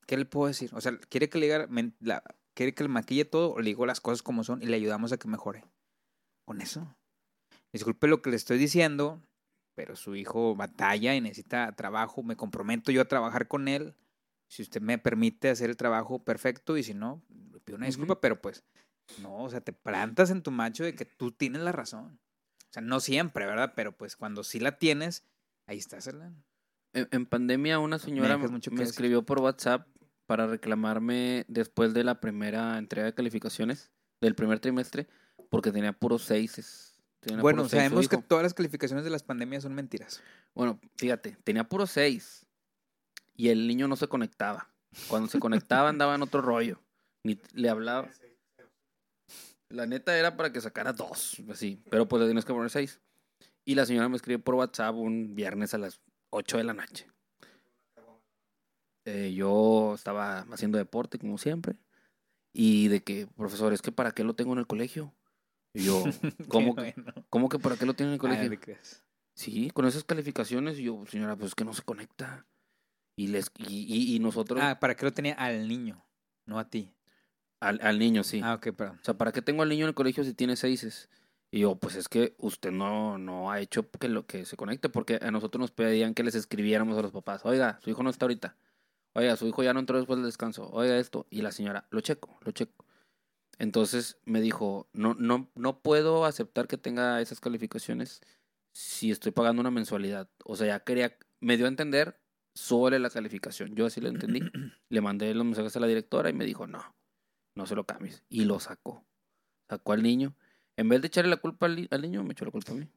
[0.06, 0.70] ¿Qué le puedo decir?
[0.72, 1.68] O sea, ¿quiere que le diga,
[2.00, 2.22] la-
[2.56, 5.12] quiere que le maquille todo o le digo las cosas como son y le ayudamos
[5.12, 5.64] a que mejore?
[6.44, 6.96] Con eso.
[7.72, 9.22] Disculpe lo que le estoy diciendo,
[9.76, 12.22] pero su hijo batalla y necesita trabajo.
[12.22, 13.94] Me comprometo yo a trabajar con él.
[14.48, 18.20] Si usted me permite hacer el trabajo perfecto y si no, le pido una disculpa,
[18.20, 18.64] pero pues
[19.20, 22.18] no, o sea, te plantas en tu macho de que tú tienes la razón.
[22.70, 23.74] O sea, no siempre, ¿verdad?
[23.76, 25.24] Pero pues cuando sí la tienes,
[25.66, 26.06] ahí estás.
[26.06, 26.44] En,
[26.92, 29.86] en pandemia una señora me escribió por WhatsApp
[30.26, 35.06] para reclamarme después de la primera entrega de calificaciones del primer trimestre
[35.48, 36.98] porque tenía puros seises.
[37.20, 40.22] Tenía Bueno, puros seis sabemos que todas las calificaciones de las pandemias son mentiras.
[40.54, 42.46] Bueno, fíjate, tenía puros seis
[43.34, 44.68] y el niño no se conectaba.
[45.08, 46.80] Cuando se conectaba andaba en otro rollo.
[47.22, 48.08] Ni le hablaba.
[49.68, 51.82] La neta era para que sacara dos, así.
[51.90, 53.00] Pero pues le tienes que poner seis.
[53.64, 57.06] Y la señora me escribe por WhatsApp un viernes a las 8 de la noche.
[59.06, 61.76] Eh, yo estaba haciendo deporte, como siempre.
[62.52, 65.14] Y de que, profesor, es que para qué lo tengo en el colegio.
[65.72, 66.02] Y yo,
[66.48, 67.12] ¿cómo, que, bueno.
[67.30, 68.76] ¿cómo que para qué lo tiene en el Ay, colegio?
[69.34, 72.46] Sí, con esas calificaciones, y yo, señora, pues es que no se conecta.
[73.16, 76.04] Y les y, y- y nosotros, Ah, ¿para qué lo tenía al niño?
[76.44, 76.92] No a ti.
[77.60, 78.40] al, al niño, sí.
[78.42, 78.98] Ah, ok, perdón.
[79.00, 81.08] O sea, ¿para qué tengo al niño en el colegio si tiene seises?
[81.50, 84.88] Y yo, pues es que usted no, no ha hecho que lo que se conecte,
[84.88, 88.10] porque a nosotros nos pedían que les escribiéramos a los papás, oiga, su hijo no
[88.10, 88.56] está ahorita,
[89.16, 92.00] oiga, su hijo ya no entró después del descanso, oiga esto, y la señora, lo
[92.00, 92.84] checo, lo checo.
[93.58, 98.20] Entonces me dijo, no, no, no puedo aceptar que tenga esas calificaciones
[98.72, 100.28] si estoy pagando una mensualidad.
[100.44, 102.20] O sea, ya quería, me dio a entender,
[102.56, 103.74] sobre la calificación.
[103.74, 104.40] Yo así lo entendí.
[104.88, 106.82] Le mandé los mensajes a la directora y me dijo, no,
[107.54, 108.24] no se lo cambies.
[108.28, 109.04] Y lo sacó.
[109.68, 110.34] Sacó al niño.
[110.76, 112.88] En vez de echarle la culpa al, al niño, me echó la culpa a mí.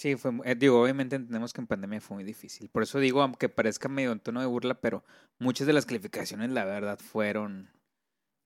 [0.00, 2.70] Sí, fue, eh, digo, obviamente entendemos que en pandemia fue muy difícil.
[2.70, 5.04] Por eso digo, aunque parezca medio en tono de burla, pero
[5.38, 7.68] muchas de las calificaciones, la verdad, fueron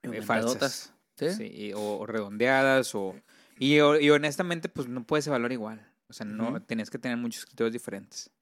[0.02, 0.92] eh, falsas.
[1.16, 1.30] ¿Sí?
[1.30, 3.14] Sí, y- o, o redondeadas, o...
[3.60, 5.86] Y, o- y honestamente, pues no puedes evaluar igual.
[6.08, 6.60] O sea, no, Ujú.
[6.62, 8.32] tenías que tener muchos criterios diferentes.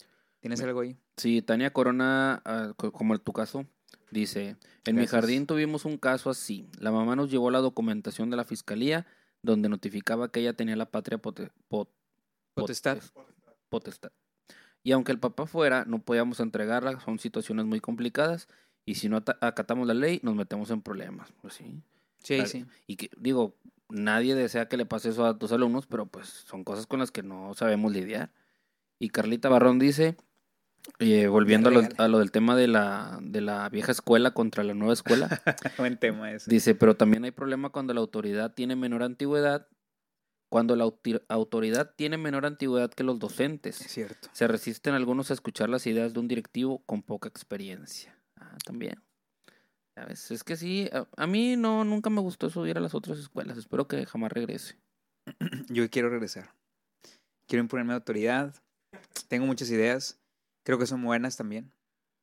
[0.40, 0.96] ¿Tienes algo ahí?
[1.18, 3.66] Sí, Tania Corona, ah, co- como en tu caso,
[4.10, 6.66] dice, en mi jardín tuvimos un caso así.
[6.78, 9.06] La mamá nos llevó la documentación de la fiscalía
[9.42, 11.50] donde notificaba que ella tenía la patria pot-
[12.54, 12.98] Potestad.
[12.98, 13.12] potes-
[13.68, 14.10] potestad.
[14.82, 18.48] Y aunque el papá fuera, no podíamos entregarla, son situaciones muy complicadas
[18.84, 21.32] y si no ata- acatamos la ley, nos metemos en problemas.
[21.40, 21.80] Pues sí.
[22.22, 22.66] Sí, sí.
[22.86, 23.54] Y que, digo,
[23.88, 27.10] nadie desea que le pase eso a tus alumnos, pero pues son cosas con las
[27.10, 28.30] que no sabemos lidiar.
[28.98, 30.16] Y Carlita Barrón dice,
[30.98, 34.62] eh, volviendo a lo, a lo del tema de la, de la vieja escuela contra
[34.64, 35.28] la nueva escuela,
[35.78, 36.50] Buen tema ese.
[36.50, 39.66] dice, pero también hay problema cuando la autoridad tiene menor antigüedad,
[40.52, 40.84] cuando la
[41.28, 43.76] autoridad tiene menor antigüedad que los Es docentes.
[43.76, 44.28] cierto.
[44.34, 48.14] Se resisten algunos a escuchar las ideas de un directivo con poca experiencia.
[48.38, 49.02] Ah, también.
[49.94, 50.30] ¿Sabes?
[50.30, 52.94] Es que sí, a, a mí no, nunca me gustó eso de ir a las
[52.94, 53.56] otras escuelas.
[53.56, 54.76] Espero que jamás regrese.
[55.70, 56.54] Yo quiero regresar.
[57.46, 58.54] Quiero imponerme autoridad.
[59.28, 60.20] Tengo muchas ideas.
[60.66, 61.72] Creo que son buenas también.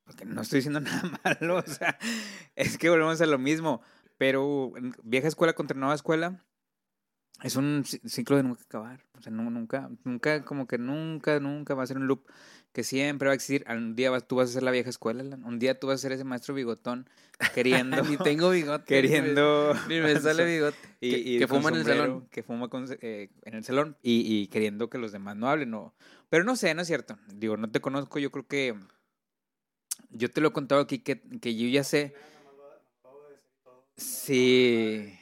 [0.05, 1.55] Porque no estoy diciendo nada malo.
[1.57, 1.97] O sea,
[2.55, 3.81] es que volvemos a lo mismo.
[4.19, 6.45] Pero vieja escuela contra nueva escuela.
[7.43, 9.03] Es un ci- ciclo de nunca acabar.
[9.17, 12.25] O sea, nu- nunca, nunca, como que nunca, nunca va a ser un loop
[12.71, 13.65] que siempre va a existir.
[13.69, 15.43] Un día vas, tú vas a ser la vieja escuela, Alan.
[15.43, 17.09] un día tú vas a ser ese maestro bigotón
[17.53, 18.85] queriendo, Ni tengo bigote.
[18.85, 20.77] queriendo, Ni me sale bigote.
[21.01, 22.27] y, que, y fuma en el salón.
[22.29, 25.71] que fuma con- eh, en el salón y, y queriendo que los demás no hablen.
[25.71, 25.93] No.
[26.29, 27.17] Pero no sé, no es cierto.
[27.33, 28.75] Digo, no te conozco, yo creo que
[30.11, 32.13] yo te lo he contado aquí que, que yo ya sé.
[33.95, 35.13] Sí.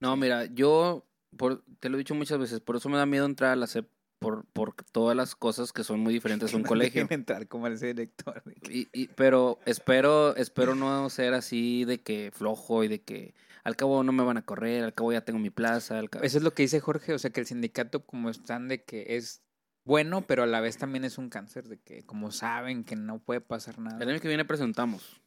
[0.00, 3.26] No, mira, yo por, te lo he dicho muchas veces, por eso me da miedo
[3.26, 3.88] entrar a la SEP,
[4.18, 7.06] por, por todas las cosas que son muy diferentes a un colegio.
[7.10, 8.42] entrar como ese director.
[8.68, 13.76] Y, y- pero espero, espero no ser así de que flojo y de que al
[13.76, 16.24] cabo no me van a correr, al cabo ya tengo mi plaza, al cabo...
[16.24, 19.16] Eso es lo que dice Jorge, o sea que el sindicato como están de que
[19.16, 19.42] es
[19.86, 23.18] bueno, pero a la vez también es un cáncer, de que como saben que no
[23.20, 25.22] puede pasar El nada, año que viene presentamos.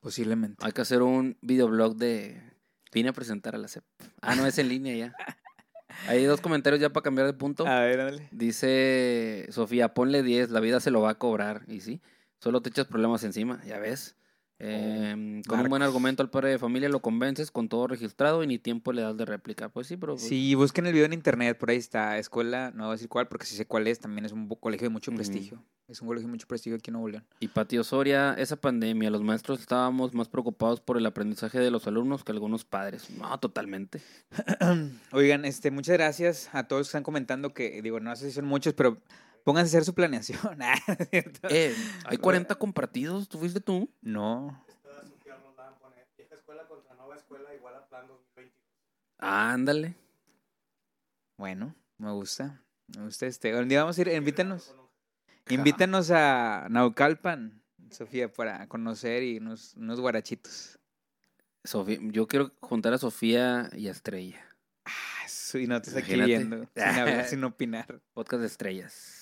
[0.00, 0.64] posiblemente.
[0.64, 2.40] Hay que hacer un videoblog de...
[2.92, 3.84] Vine a presentar a la SEP.
[4.20, 5.14] Ah, no, es en línea ya.
[6.06, 7.66] Hay dos comentarios ya para cambiar de punto.
[7.66, 8.28] A ver, dale.
[8.30, 11.62] Dice Sofía, ponle 10, la vida se lo va a cobrar.
[11.66, 12.00] Y sí,
[12.40, 14.17] solo te echas problemas encima, ya ves.
[14.60, 18.48] Em, con un buen argumento al padre de familia lo convences con todo registrado y
[18.48, 19.68] ni tiempo le das de réplica.
[19.68, 20.14] Pues sí, pero...
[20.14, 23.08] pues, Sí, busquen el video en internet, por ahí está, escuela, no voy a decir
[23.08, 25.62] cuál, porque si sé cuál es, también es un colegio de mucho prestigio.
[25.86, 27.24] Es un colegio de mucho prestigio aquí en Nuevo León.
[27.40, 31.86] Y Patio Soria, esa pandemia, los maestros estábamos más preocupados por el aprendizaje de los
[31.86, 33.08] alumnos que algunos padres.
[33.10, 34.02] No, totalmente.
[35.12, 38.44] Oigan, este, muchas gracias a todos que están comentando que, digo, no sé si son
[38.44, 38.98] muchos, pero
[39.48, 40.38] pónganse a hacer su planeación.
[40.60, 40.74] Ah.
[41.48, 43.90] Eh, hay 40 compartidos, ¿tú fuiste tú?
[44.02, 44.62] No,
[49.16, 49.96] Ándale.
[51.38, 52.62] bueno, me gusta.
[52.94, 53.58] Me gusta este.
[53.58, 54.74] Un día vamos a ir, invítanos.
[55.48, 60.78] Invítanos a Naucalpan, Sofía, para conocer y unos, unos guarachitos.
[61.64, 64.44] Sofía, yo quiero juntar a Sofía y a Estrella.
[64.84, 68.02] Ah, y no te está viendo, sin hablar, sin opinar.
[68.12, 69.17] Podcast de estrellas.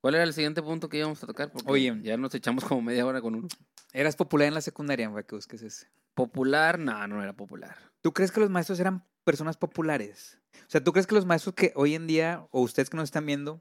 [0.00, 1.50] ¿Cuál era el siguiente punto que íbamos a tocar?
[1.50, 1.98] Porque Oye.
[2.02, 3.48] ya nos echamos como media hora con uno.
[3.92, 5.88] ¿Eras popular en la secundaria, para que busques ese?
[6.14, 7.76] Popular, no, no era popular.
[8.00, 10.38] ¿Tú crees que los maestros eran personas populares?
[10.54, 13.04] O sea, ¿tú crees que los maestros que hoy en día, o ustedes que nos
[13.04, 13.60] están viendo,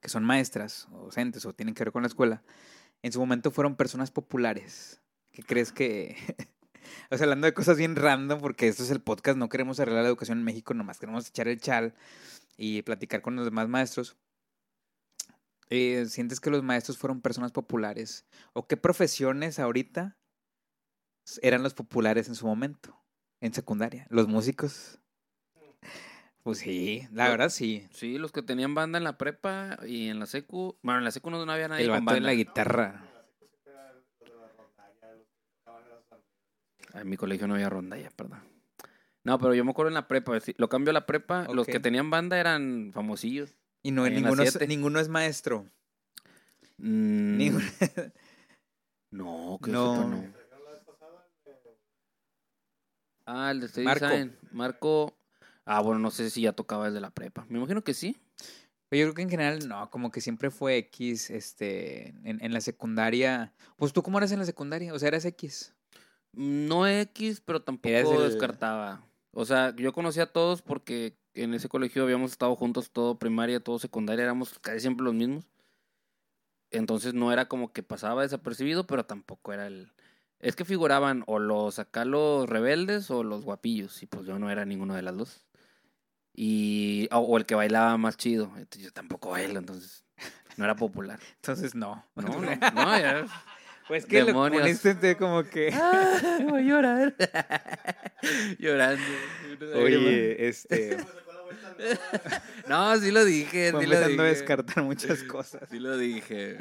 [0.00, 2.42] que son maestras o docentes o tienen que ver con la escuela,
[3.02, 5.00] en su momento fueron personas populares?
[5.32, 6.16] ¿Qué crees que...
[7.10, 10.02] o sea, hablando de cosas bien random, porque esto es el podcast, no queremos arreglar
[10.02, 11.94] la educación en México, nomás queremos echar el chal
[12.58, 14.16] y platicar con los demás maestros.
[15.70, 18.26] Eh, ¿Sientes que los maestros fueron personas populares?
[18.52, 20.16] ¿O qué profesiones ahorita
[21.42, 22.96] eran los populares en su momento?
[23.40, 24.06] En secundaria.
[24.10, 24.98] ¿Los músicos?
[26.42, 27.86] Pues sí, la verdad sí.
[27.92, 30.78] Sí, los que tenían banda en la prepa y en la secu.
[30.82, 32.20] Bueno, en la secu no, no había nadie El con banda.
[32.20, 33.04] la guitarra.
[36.94, 38.40] En mi colegio no había rondalla, perdón.
[39.24, 40.38] No, pero yo me acuerdo en la prepa.
[40.56, 41.46] Lo cambio a la prepa.
[41.52, 43.54] Los que tenían banda eran famosillos.
[43.82, 45.66] Y no, ninguno, es, ninguno es maestro.
[46.78, 47.64] Mm, Ninguno-
[49.10, 49.96] No, que No.
[49.96, 50.08] no.
[50.08, 50.34] no.
[53.26, 54.06] Ah, el de Steady Marco.
[54.06, 54.38] Design.
[54.52, 55.18] Marco.
[55.64, 57.44] Ah, bueno, no sé si ya tocaba el de la prepa.
[57.48, 58.16] Me imagino que sí.
[58.90, 62.62] Yo creo que en general no, como que siempre fue X, este, en, en la
[62.62, 63.52] secundaria.
[63.76, 65.74] Pues tú cómo eras en la secundaria, o sea, eras X.
[66.32, 67.88] No X, pero tampoco
[68.24, 69.04] el- descartaba.
[69.34, 73.60] O sea, yo conocía a todos porque en ese colegio habíamos estado juntos todo primaria,
[73.60, 75.44] todo secundaria, éramos casi siempre los mismos.
[76.70, 79.92] Entonces no era como que pasaba desapercibido, pero tampoco era el...
[80.40, 84.50] Es que figuraban o los acá los rebeldes o los guapillos, y pues yo no
[84.50, 85.46] era ninguno de las dos.
[86.34, 87.08] Y...
[87.10, 88.52] O, o el que bailaba más chido.
[88.56, 90.04] Entonces, yo tampoco bailo, entonces
[90.56, 91.18] no era popular.
[91.36, 92.04] Entonces no.
[92.14, 93.26] No, no, no, ya...
[93.88, 94.60] Pues que Demonios.
[94.60, 95.70] lo poniste como que.
[95.72, 97.14] Ah, voy a llorar.
[98.58, 99.02] Llorando.
[99.76, 100.98] Oye, este.
[102.68, 103.70] No, sí lo dije.
[103.72, 105.68] Fue Sí lo empezando a descartar muchas cosas.
[105.70, 106.58] Sí lo dije.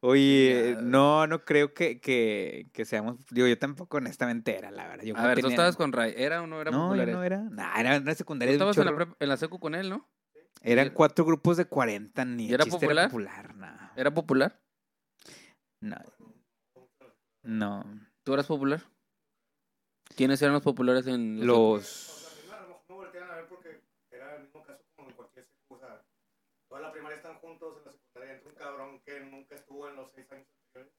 [0.00, 0.80] Oye, Ya.
[0.82, 3.16] no, no creo que, que, que seamos.
[3.30, 5.04] Digo, yo tampoco honestamente era, la verdad.
[5.04, 6.14] Yo A ver, tú estabas con Ray.
[6.16, 7.08] ¿Era o no era No, popular?
[7.08, 7.38] yo no era.
[7.50, 8.50] Nah, era una Tú secundaria.
[8.54, 10.08] un estabas en la, en la secu con él, ¿no?
[10.62, 13.08] Eran ¿Y- cuatro grupos de 40, ni ¿Y era popular?
[13.08, 13.90] popular, no.
[13.96, 14.58] ¿Era popular?
[15.82, 15.96] No.
[17.44, 17.84] No.
[18.24, 18.82] ¿Tú eras popular?
[20.16, 21.46] ¿Quiénes eran los populares en secu?
[21.46, 22.42] Los.
[22.50, 25.44] A lo mejor me voltean a ver porque era el mismo caso como en cualquier
[25.44, 26.02] secu, o sea,
[26.76, 29.96] toda la primaria están juntos, en la secundaria entra un cabrón que nunca estuvo en
[29.96, 30.94] los seis años anteriores.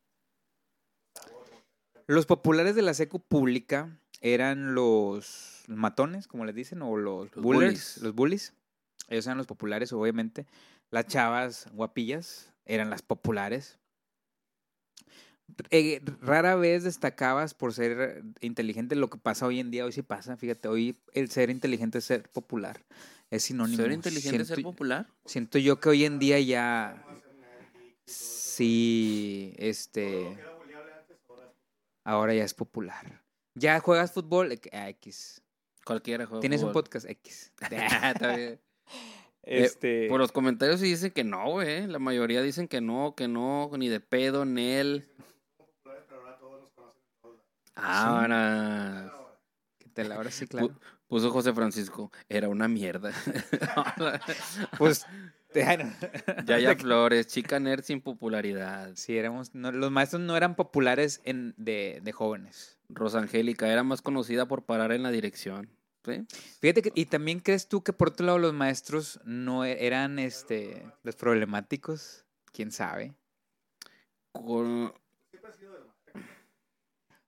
[1.15, 1.63] Está gordo.
[2.07, 7.43] Los populares de la secu pública eran los matones, como les dicen, o los, Los
[7.43, 7.97] bullers, bullies.
[8.01, 8.53] los bullies.
[9.07, 10.47] Ellos eran los populares, obviamente.
[10.89, 13.77] Las chavas guapillas eran las populares.
[15.69, 18.95] eh, rara vez destacabas por ser inteligente.
[18.95, 20.37] Lo que pasa hoy en día, hoy sí pasa.
[20.37, 22.81] Fíjate, hoy el ser inteligente es ser popular.
[23.29, 23.77] Es sinónimo.
[23.77, 25.07] ¿Ser inteligente ser popular?
[25.25, 27.05] Siento yo que hoy en día ya.
[28.05, 30.37] Sí, este.
[32.03, 33.21] Ahora ya es popular.
[33.53, 35.41] Ya juegas fútbol, eh, ah, X.
[35.83, 37.51] Cualquiera juega Tienes un podcast X.
[37.61, 38.59] Está bien.
[39.43, 40.09] Este.
[40.09, 41.87] Por los comentarios sí dicen que no, güey.
[41.87, 45.07] La mayoría dicen que no, que no, ni de pedo, ni él.
[47.75, 49.16] Ahora.
[50.11, 50.71] Ahora sí, claro.
[51.07, 52.11] Puso José Francisco.
[52.29, 53.11] Era una mierda.
[54.77, 55.05] Pues.
[56.45, 58.91] Yaya Flores, chica nerd sin popularidad.
[58.95, 59.55] Sí, éramos.
[59.55, 62.77] no, los maestros no eran populares en, de, de jóvenes.
[62.89, 65.69] Rosangélica era más conocida por parar en la dirección.
[66.05, 66.25] ¿Sí?
[66.61, 66.91] Fíjate que.
[66.95, 71.15] Y también crees tú que por otro lado los maestros no e- eran este los
[71.15, 72.25] problemáticos.
[72.53, 73.13] ¿Quién sabe?
[74.31, 74.93] Con-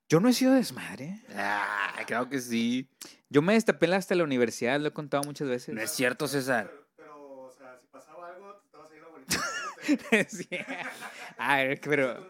[0.09, 1.21] Yo no he sido desmadre.
[1.35, 2.89] Ah, claro que sí.
[3.29, 5.75] Yo me destapé hasta la universidad, lo he contado muchas veces.
[5.75, 6.73] No es cierto, César.
[6.97, 9.39] Pero, o sea, si pasaba algo, te estabas ahí la bonita.
[10.29, 10.47] Sí.
[11.37, 12.27] Ah, pero,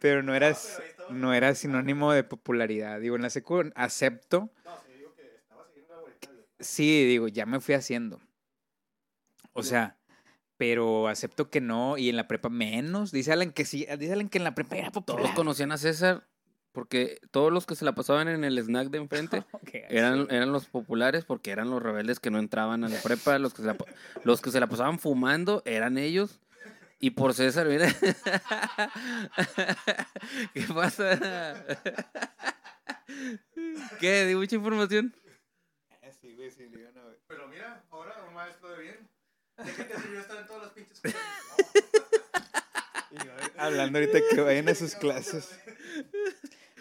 [0.00, 3.00] pero no eras, no era sinónimo de popularidad.
[3.00, 4.50] Digo, en la secu acepto.
[6.58, 8.20] Sí, digo, ya me fui haciendo.
[9.52, 9.96] O sea,
[10.56, 13.12] pero acepto que no, y en la prepa menos.
[13.12, 15.22] Dice Alan que sí, dice Alan que en la prepa era popular.
[15.22, 16.28] Todos conocían a César
[16.72, 19.44] porque todos los que se la pasaban en el snack de enfrente
[19.88, 20.34] eran, sí.
[20.34, 23.38] eran los populares porque eran los rebeldes que no entraban a la prepa.
[23.38, 23.76] Los que se la,
[24.24, 26.40] los que se la pasaban fumando eran ellos.
[26.98, 27.88] Y por César, mira.
[30.54, 31.64] ¿Qué pasa?
[33.98, 34.26] ¿Qué?
[34.26, 35.14] ¿Di mucha información?
[37.26, 39.08] Pero mira, ahora un maestro de bien.
[39.56, 41.00] ¿De qué te sirvió estar en todas las pinches?
[43.56, 45.58] Hablando ahorita que vayan a sus clases.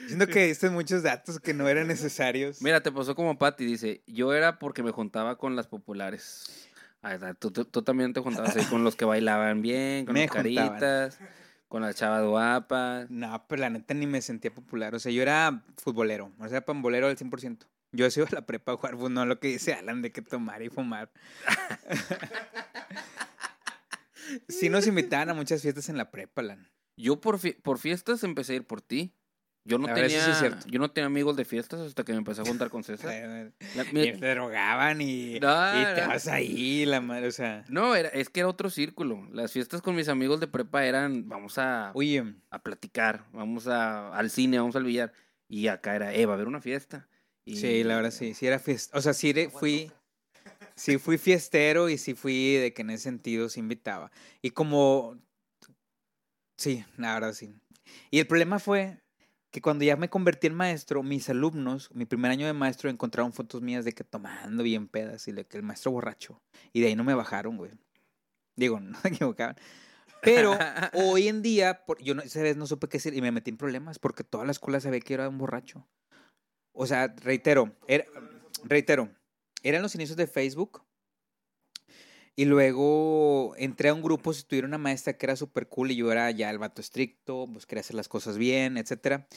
[0.10, 2.62] Siento que diste muchos datos que no eran necesarios.
[2.62, 6.70] Mira, te pasó como Patty, dice, yo era porque me juntaba con las populares.
[7.01, 10.22] Está, tú, tú- tú también te juntabas ahí con los que bailaban bien, con Me
[10.26, 10.68] las juntaban.
[10.70, 11.20] caritas,
[11.68, 13.10] con las chavas guapas.
[13.10, 14.95] No, pero la neta ni me sentía popular.
[14.95, 17.60] O sea, yo era futbolero, o sea, pambolero al 100%.
[17.91, 20.12] Yo he sido a la prepa a jugar fútbol, no lo que dice Alan de
[20.12, 21.10] que tomar y fumar.
[24.47, 26.70] sí nos invitaban a muchas fiestas en la prepa, Alan.
[26.97, 29.16] Yo por, fi- por fiestas empecé a ir por ti.
[29.70, 32.43] Yo no tenía, sí yo no tenía amigos de fiestas hasta que me empecé a
[32.43, 33.53] juntar con César.
[33.76, 36.07] La- Y te drogaban y, No, y te no.
[36.07, 37.63] vas ahí, la madre, o sea.
[37.70, 39.28] no, era, es que era otro círculo.
[39.32, 44.11] Las fiestas con mis amigos de prepa eran, vamos a, Oye, a platicar, vamos a,
[44.17, 45.13] al cine, vamos al billar.
[45.47, 47.07] Y acá era, eh, va a haber una fiesta.
[47.45, 48.97] Y- sí, la verdad sí, sí era fiesta.
[48.97, 49.91] O sea, sí era- fui,
[50.76, 54.11] sí fui fiestero y sí fui de que en ese sentido se invitaba.
[54.41, 55.20] Y como,
[56.57, 57.53] sí, la verdad sí.
[58.11, 58.97] Y el problema fue
[59.52, 63.34] que cuando ya me convertí en maestro, mis alumnos, mi primer año de maestro, encontraron
[63.34, 66.39] fotos mías de que tomando bien pedas y de que el maestro borracho.
[66.72, 67.72] Y de ahí no me bajaron, güey.
[68.56, 69.56] Digo, no se equivocaban.
[70.22, 70.52] Pero
[70.93, 73.50] hoy en día, por- yo no, esa vez no supe qué decir y me metí
[73.50, 75.88] en problemas porque toda la escuela sabía que era un borracho.
[76.74, 78.06] O sea, reitero, era-
[78.64, 79.10] reitero,
[79.64, 80.84] eran los inicios de Facebook.
[82.40, 85.98] Y luego entré a un grupo, si tuviera una maestra que era súper cool y
[85.98, 89.28] yo era ya el vato estricto, pues quería hacer las cosas bien, etcétera.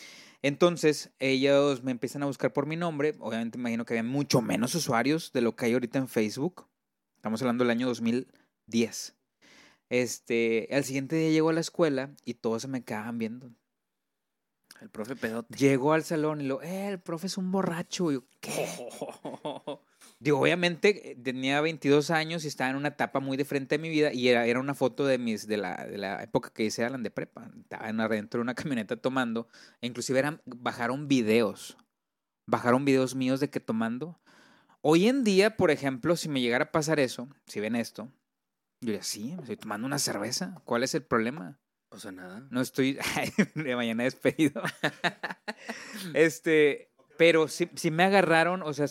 [0.40, 3.16] Entonces, ellos me empiezan a buscar por mi nombre.
[3.18, 6.68] Obviamente, imagino que había mucho menos usuarios de lo que hay ahorita en Facebook.
[7.16, 9.16] Estamos hablando del año 2010.
[9.88, 13.50] Este, al siguiente día llego a la escuela y todos se me quedaban viendo.
[14.80, 15.52] El profe pedote.
[15.56, 18.12] Llego al salón y lo, eh, el profe es un borracho.
[18.12, 18.68] Y yo, ¿qué?
[20.22, 23.82] Digo, obviamente eh, tenía 22 años y estaba en una etapa muy de frente de
[23.82, 26.62] mi vida y era, era una foto de mis de la, de la época que
[26.62, 27.50] hice Alan de prepa.
[27.60, 29.48] Estaba en adentro de una camioneta tomando.
[29.80, 31.76] E inclusive eran, bajaron videos.
[32.46, 34.20] Bajaron videos míos de que tomando.
[34.80, 38.04] Hoy en día, por ejemplo, si me llegara a pasar eso, si ven esto,
[38.80, 40.62] yo diría, sí, estoy tomando una cerveza.
[40.64, 41.58] ¿Cuál es el problema?
[41.88, 42.46] O sea, nada.
[42.50, 42.96] No estoy
[43.56, 44.62] de mañana despedido.
[46.14, 48.86] este, pero sí, sí me agarraron, o sea,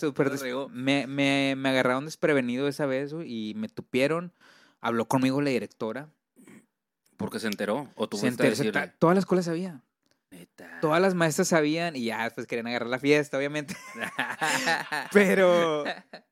[0.71, 4.33] me, me, me agarraron desprevenido esa vez y me tupieron.
[4.79, 6.09] Habló conmigo la directora.
[7.17, 7.89] Porque se enteró.
[7.95, 8.71] O tú Se a enteró, se decirle.
[8.87, 9.83] ta- toda la escuela sabía.
[10.31, 10.79] Neta.
[10.79, 13.75] Todas las maestras sabían y ya pues querían agarrar la fiesta, obviamente.
[15.11, 15.83] Pero,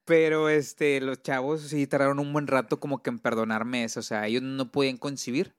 [0.06, 4.00] pero este, los chavos sí tardaron un buen rato como que en perdonarme eso.
[4.00, 5.56] O sea, ellos no podían concebir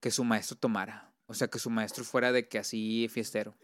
[0.00, 1.12] que su maestro tomara.
[1.26, 3.54] O sea, que su maestro fuera de que así fiestero.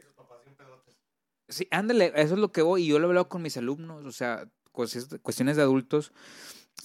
[1.49, 2.85] Sí, ándale, eso es lo que voy.
[2.85, 6.13] Y yo lo he hablado con mis alumnos, o sea, cuestiones de adultos,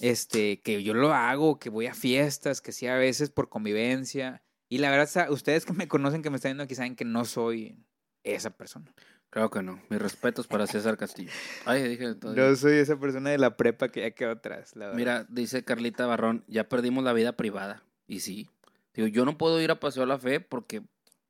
[0.00, 4.42] este, que yo lo hago, que voy a fiestas, que sí a veces por convivencia.
[4.68, 7.24] Y la verdad, ustedes que me conocen, que me están viendo aquí, saben que no
[7.24, 7.78] soy
[8.24, 8.92] esa persona.
[9.30, 9.82] Claro que no.
[9.90, 11.30] Mis respetos para César Castillo.
[11.64, 12.34] Ay, dije todo.
[12.34, 14.96] No soy esa persona de la prepa que ya quedó atrás, la verdad.
[14.96, 17.82] Mira, dice Carlita Barrón, ya perdimos la vida privada.
[18.06, 18.48] Y sí.
[18.94, 20.82] Digo, yo no puedo ir a Paseo a la Fe porque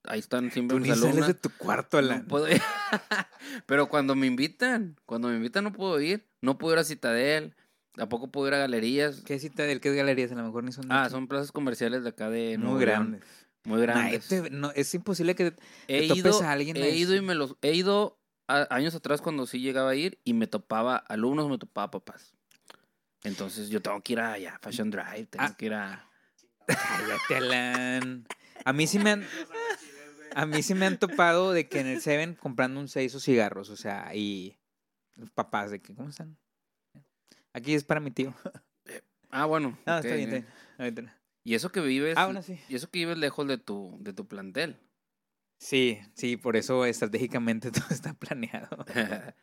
[0.05, 1.29] ahí están siempre Tú mis ni sales alumnas.
[1.29, 2.27] de tu cuarto, No Alan.
[2.27, 2.61] puedo ir.
[3.67, 6.27] Pero cuando me invitan, cuando me invitan no puedo ir.
[6.41, 7.55] No puedo ir a Citadel,
[7.95, 9.23] tampoco puedo ir a galerías.
[9.25, 10.31] ¿Qué cita del qué galerías?
[10.33, 11.11] A lo mejor ni son de Ah, aquí.
[11.13, 13.25] son plazas comerciales de acá de Nuevo muy León, grandes.
[13.65, 14.31] Muy Nah, grandes.
[14.33, 15.55] este- no, es imposible que
[15.89, 18.95] he te topes ido, a alguien he ido y me los he ido a- años
[18.95, 22.35] atrás cuando sí llegaba a ir y me topaba alumnos, me topaba papás.
[23.23, 25.55] Entonces yo tengo que ir a allá, Fashion Drive, tengo Ah.
[25.57, 26.07] que ir a
[26.67, 28.27] Cállate, Alan.
[28.67, 29.27] A mí sí me han,
[30.35, 33.21] a mí sí me han topado de que en el Seven comprando un seis o
[33.21, 34.59] cigarros, o sea, y
[35.17, 36.37] los papás de que, ¿cómo están?
[37.53, 38.35] Aquí es para mi tío.
[39.31, 39.79] Ah, bueno.
[39.87, 40.45] No, ok, está bien, eh.
[40.79, 41.13] está bien.
[41.45, 42.59] Y eso que vives Ah, bueno, sí.
[42.69, 44.79] y eso que vives lejos de tu de tu plantel.
[45.59, 48.85] Sí, sí, por eso estratégicamente todo está planeado.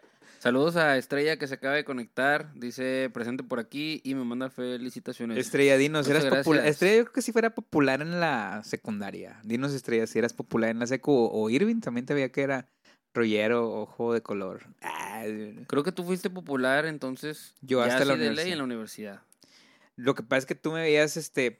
[0.41, 4.49] Saludos a Estrella que se acaba de conectar, dice presente por aquí y me manda
[4.49, 5.37] felicitaciones.
[5.37, 6.65] Estrella, dinos, Muchas ¿eras popular?
[6.65, 9.39] Estrella, yo creo que si fuera popular en la secundaria.
[9.43, 12.67] Dinos, Estrella, si eras popular en la secu o, Irving, también te veía que era
[13.13, 14.63] rollero, ojo de color.
[15.67, 17.53] Creo que tú fuiste popular entonces.
[17.61, 19.21] Yo ya hasta la así de ley en la universidad.
[19.97, 21.59] Lo que pasa es que tú me veías, este,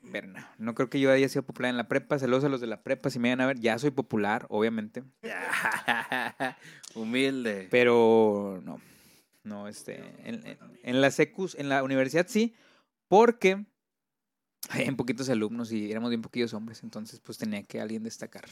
[0.57, 2.17] no creo que yo haya sido popular en la prepa.
[2.17, 5.03] Saludos a los de la prepa, si me van a ver, ya soy popular, obviamente.
[6.95, 7.67] Humilde.
[7.69, 8.81] Pero no,
[9.43, 12.55] no, este, en, en- en la secus, en la universidad sí,
[13.07, 13.65] porque
[14.69, 18.45] hay en poquitos alumnos y éramos bien poquillos hombres, entonces pues tenía que alguien destacar.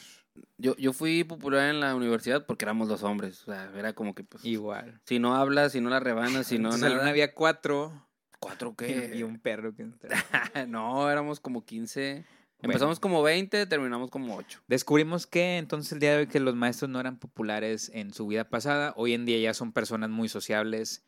[0.57, 3.41] Yo, yo fui popular en la universidad porque éramos dos hombres.
[3.43, 4.43] O sea, era como que pues.
[4.43, 4.99] Igual.
[5.05, 6.75] Si no hablas, si no la rebanas, si no.
[6.77, 7.07] nada.
[7.07, 8.05] había cuatro
[8.39, 9.11] ¿Cuatro qué?
[9.15, 9.73] y un perro.
[9.75, 9.87] que
[10.67, 12.13] no, éramos como 15.
[12.13, 12.25] Bueno.
[12.61, 14.63] Empezamos como 20, terminamos como 8.
[14.67, 18.27] Descubrimos que entonces el día de hoy que los maestros no eran populares en su
[18.27, 21.05] vida pasada, hoy en día ya son personas muy sociables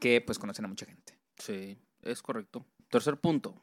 [0.00, 1.18] que pues conocen a mucha gente.
[1.38, 2.64] Sí, es correcto.
[2.90, 3.60] Tercer punto.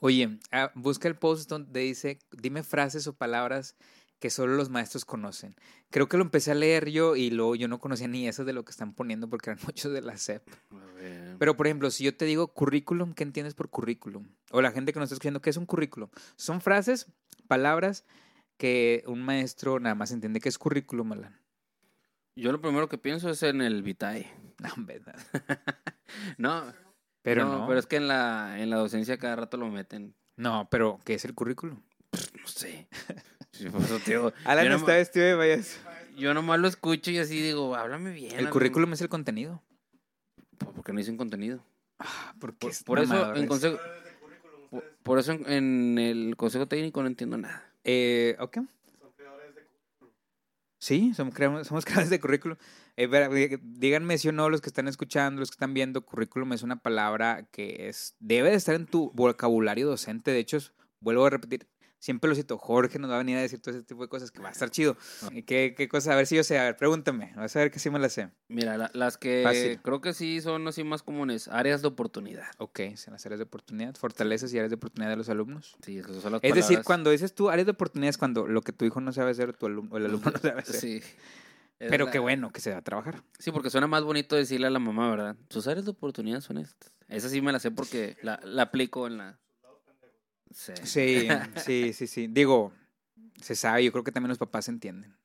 [0.00, 3.76] Oye, ah, busca el post donde dice, dime frases o palabras
[4.22, 5.56] que solo los maestros conocen.
[5.90, 8.52] Creo que lo empecé a leer yo y luego yo no conocía ni eso de
[8.52, 10.48] lo que están poniendo porque eran muchos de la SEP.
[11.40, 14.28] Pero, por ejemplo, si yo te digo currículum, ¿qué entiendes por currículum?
[14.52, 16.08] O la gente que nos está escuchando, ¿qué es un currículum?
[16.36, 17.08] Son frases,
[17.48, 18.04] palabras
[18.58, 21.40] que un maestro nada más entiende que es currículum, Alan.
[22.36, 24.30] Yo lo primero que pienso es en el Vitae.
[24.60, 25.12] No, hombre, no.
[26.38, 26.72] No,
[27.22, 27.66] Pero no, no.
[27.66, 30.14] pero es que en la, en la docencia cada rato lo meten.
[30.36, 31.82] No, pero ¿qué es el currículum?
[32.12, 32.86] No sé.
[33.58, 35.78] Digo, Alan yo, está nomás, vestido de payaso.
[36.16, 38.32] yo nomás lo escucho y así digo, háblame bien.
[38.32, 39.62] El háblame- currículum es el contenido.
[40.58, 41.64] Por- Porque no dicen contenido.
[41.98, 43.78] Ah, porque Por, es por eso, en consejo,
[44.70, 47.70] por, por eso en, en el consejo técnico no entiendo nada.
[47.84, 48.58] Eh, ¿ok?
[50.78, 51.34] Sí, somos,
[51.68, 52.56] somos creadores de currículum.
[52.96, 56.62] Eh, díganme si o no los que están escuchando, los que están viendo, currículum es
[56.62, 60.30] una palabra que es debe de estar en tu vocabulario docente.
[60.32, 60.58] De hecho,
[61.00, 61.66] vuelvo a repetir,
[62.02, 64.32] siempre lo cito, Jorge nos va a venir a decir todo ese tipo de cosas
[64.32, 64.96] que va a estar chido.
[65.30, 66.12] ¿Y ¿Qué, qué cosa?
[66.12, 68.08] A ver si yo sé, a ver, pregúntame, vas a ver que sí me la
[68.08, 68.28] sé.
[68.48, 69.80] Mira, la- las que Fácil.
[69.82, 72.46] creo que sí son así más comunes, áreas de oportunidad.
[72.58, 75.76] Ok, son las áreas de oportunidad, fortalezas y áreas de oportunidad de los alumnos.
[75.84, 78.62] Sí, esas son las Es decir, cuando dices tú áreas de oportunidad es cuando lo
[78.62, 80.74] que tu hijo no sabe hacer o, tu alumno, o el alumno no sabe hacer.
[80.80, 81.00] Sí.
[81.78, 83.22] Pero la- qué bueno que se va a trabajar.
[83.38, 85.36] Sí, porque suena más bonito decirle a la mamá, ¿verdad?
[85.50, 86.92] Sus áreas de oportunidad son estas.
[87.08, 89.38] Esa sí me la sé porque la, la aplico en la...
[90.52, 90.72] Sí.
[90.84, 92.26] Sí, sí, sí, sí.
[92.28, 92.72] Digo,
[93.40, 95.16] se sabe, yo creo que también los papás entienden.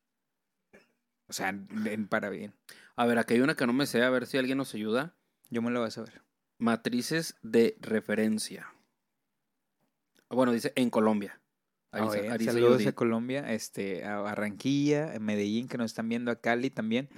[1.27, 2.53] O sea, en- para bien.
[2.95, 5.13] A ver, aquí hay una que no me sé, a ver si alguien nos ayuda.
[5.49, 6.21] Yo me lo voy a saber.
[6.57, 8.73] Matrices de referencia.
[10.29, 11.39] Bueno, dice en Colombia.
[11.91, 16.31] Arisa- ver, Arisa saludos a Colombia, este, a Barranquilla, a Medellín, que nos están viendo,
[16.31, 17.09] a Cali también,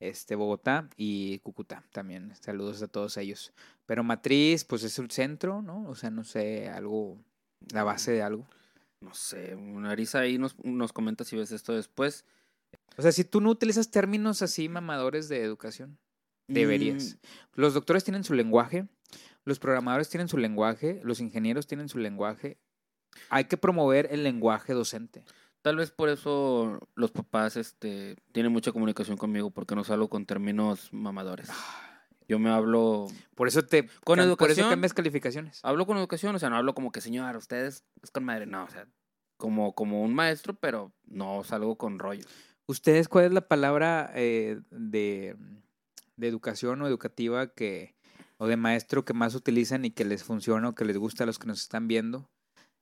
[0.00, 2.34] este, Bogotá y Cúcuta también.
[2.40, 3.52] Saludos a todos ellos.
[3.86, 5.88] Pero Matriz, pues es el centro, ¿no?
[5.88, 7.18] O sea, no sé, algo,
[7.72, 8.46] la base de algo.
[9.00, 12.24] No sé, Arisa ahí nos, nos comenta si ves esto después.
[12.96, 15.98] O sea, si tú no utilizas términos así mamadores de educación,
[16.48, 17.14] deberías.
[17.14, 18.88] Mm, Los doctores tienen su lenguaje,
[19.44, 22.58] los programadores tienen su lenguaje, los ingenieros tienen su lenguaje.
[23.28, 25.24] Hay que promover el lenguaje docente.
[25.62, 30.24] Tal vez por eso los papás este, tienen mucha comunicación conmigo, porque no salgo con
[30.24, 31.48] términos mamadores.
[32.28, 35.60] Yo me hablo, Por eso te Con cam- por eso educación- cambias calificaciones.
[35.62, 38.64] hablo con educación, o sea, no hablo como que señor, ustedes es con madre, no,
[38.64, 38.86] o sea,
[39.36, 42.26] como, como un maestro, pero no salgo con rollos.
[42.66, 45.36] ¿Ustedes cuál es la palabra eh, de,
[46.16, 47.94] de educación o educativa que
[48.38, 51.26] o de maestro que más utilizan y que les funciona o que les gusta a
[51.26, 52.28] los que nos están viendo?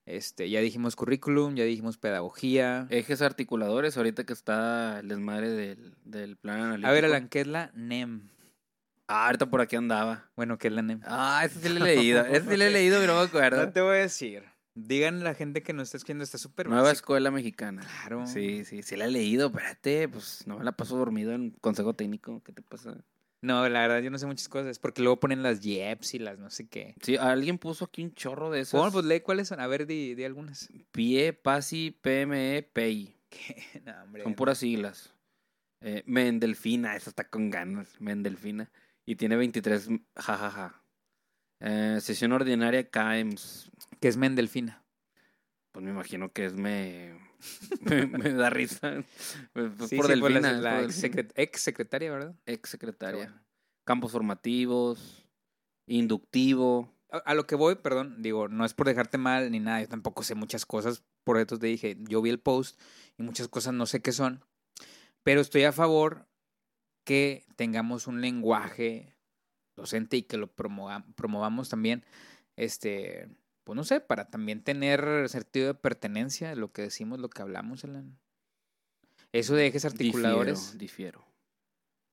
[0.07, 2.87] Este, ya dijimos currículum, ya dijimos pedagogía.
[2.91, 6.89] Ejes articuladores, ahorita que está el desmadre del, del plan analítico.
[6.89, 8.29] A ver, Alan, ¿qué es la NEM?
[9.07, 10.31] Ah, ahorita por aquí andaba.
[10.37, 11.01] Bueno, ¿qué es la NEM?
[11.05, 12.25] Ah, ese sí lo he leído.
[12.25, 13.65] Ese sí lo he leído, pero no me acuerdo.
[13.67, 14.43] No te voy a decir.
[14.77, 16.97] Digan a la gente que nos está escuchando, está súper Nueva básico.
[16.97, 17.83] escuela mexicana.
[17.83, 18.27] Claro.
[18.27, 19.49] Sí, sí, sí la he leído.
[19.49, 22.43] Espérate, pues no me la paso dormido en consejo técnico.
[22.43, 22.97] ¿Qué te pasa?
[23.41, 24.79] No, la verdad, yo no sé muchas cosas.
[24.79, 26.95] Porque luego ponen las YEPs y las no sé qué.
[27.03, 28.73] Sí, alguien puso aquí un chorro de esas.
[28.73, 29.61] Bueno, pues lee cuáles son.
[29.61, 30.69] A ver, di, di algunas.
[30.93, 33.15] Pie, PASI, PME, PEI.
[33.85, 34.23] no, hombre.
[34.25, 35.13] Son puras siglas.
[35.83, 38.01] Eh, Mendelfina, esa está con ganas.
[38.01, 38.71] Mendelfina.
[39.07, 40.83] Y tiene 23, jajaja.
[41.61, 43.71] Eh, sesión ordinaria CAEMS.
[44.01, 44.85] Que es Mendelfina.
[45.73, 47.19] Pues me imagino que es me.
[47.81, 49.05] me, me da risa.
[49.53, 50.53] Pues Sí, por sí, por la- Delfina.
[50.53, 51.23] la, ex, Delfina.
[51.25, 52.35] secret- ex secretaria, ¿verdad?
[52.47, 53.27] Ex secretaria.
[53.27, 53.45] Bueno.
[53.85, 55.27] Campos formativos.
[55.87, 56.95] Inductivo.
[57.11, 59.89] A, a lo que voy, perdón, digo, no es por dejarte mal ni nada, yo
[59.89, 62.81] tampoco sé muchas cosas, por eso te dije, yo vi el post
[63.19, 64.45] y muchas cosas no sé qué son,
[65.23, 66.27] pero estoy a favor
[67.05, 69.15] que tengamos un lenguaje
[69.77, 72.05] docente y que lo promova- promovamos también,
[72.57, 73.29] este,
[73.65, 77.85] pues no sé, para también tener sentido de pertenencia, lo que decimos, lo que hablamos,
[77.85, 78.19] Alan.
[79.33, 81.25] Eso de ejes articuladores, Difiero, difiero.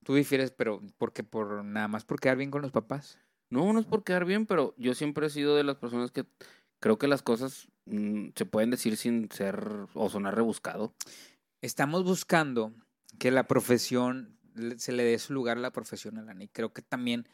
[0.04, 3.18] tú difieres, pero porque por nada más por quedar bien con los papás.
[3.50, 6.24] No, no es por quedar bien, pero yo siempre he sido de las personas que
[6.80, 10.94] creo que las cosas mm, se pueden decir sin ser o sonar rebuscado.
[11.60, 12.72] estamos buscando
[13.18, 14.36] que la profesión
[14.76, 17.26] se le dé su lugar a la profesión, Alan, y creo que también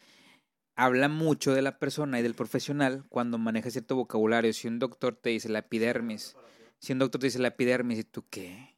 [0.77, 4.53] habla mucho de la persona y del profesional cuando maneja cierto vocabulario.
[4.53, 6.37] Si un doctor te dice la epidermis,
[6.79, 8.77] si un doctor te dice la epidermis, ¿y tú qué?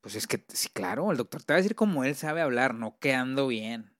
[0.00, 2.74] Pues es que, sí, claro, el doctor te va a decir como él sabe hablar,
[2.74, 3.92] no quedando bien.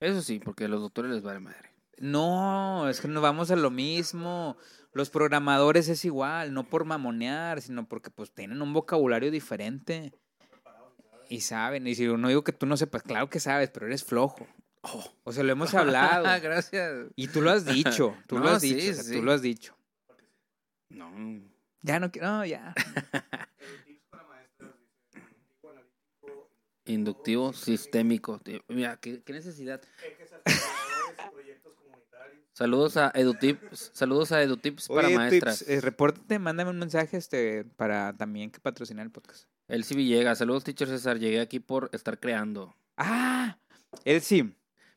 [0.00, 1.72] Eso sí, porque a los doctores les vale madre.
[1.98, 4.56] No, es que no vamos a lo mismo.
[4.92, 10.12] Los programadores es igual, no por mamonear, sino porque pues tienen un vocabulario diferente.
[11.28, 14.04] Y saben, y si no digo que tú no sepas, claro que sabes, pero eres
[14.04, 14.46] flojo.
[14.82, 15.04] Oh.
[15.24, 16.24] O sea, lo hemos hablado.
[16.42, 17.08] Gracias.
[17.16, 19.14] Y tú lo has dicho, tú lo has sí, dicho, o sea, sí.
[19.14, 19.76] tú lo has dicho.
[20.88, 21.10] No.
[21.82, 22.74] Ya no quiero, no, ya.
[26.84, 28.40] Inductivo sistémico.
[28.68, 29.82] Mira, ¿qué, qué necesidad.
[32.52, 33.90] Saludos a EduTips.
[33.92, 35.58] Saludos a EduTips para Oye, maestras.
[35.58, 39.46] Tips, eh, repórtate, mándame un mensaje este para también que patrocinar el podcast.
[39.68, 40.38] El sí Villegas.
[40.38, 41.18] Saludos, teacher César.
[41.18, 42.76] Llegué aquí por estar creando.
[42.96, 43.58] Ah,
[44.04, 44.54] él sí.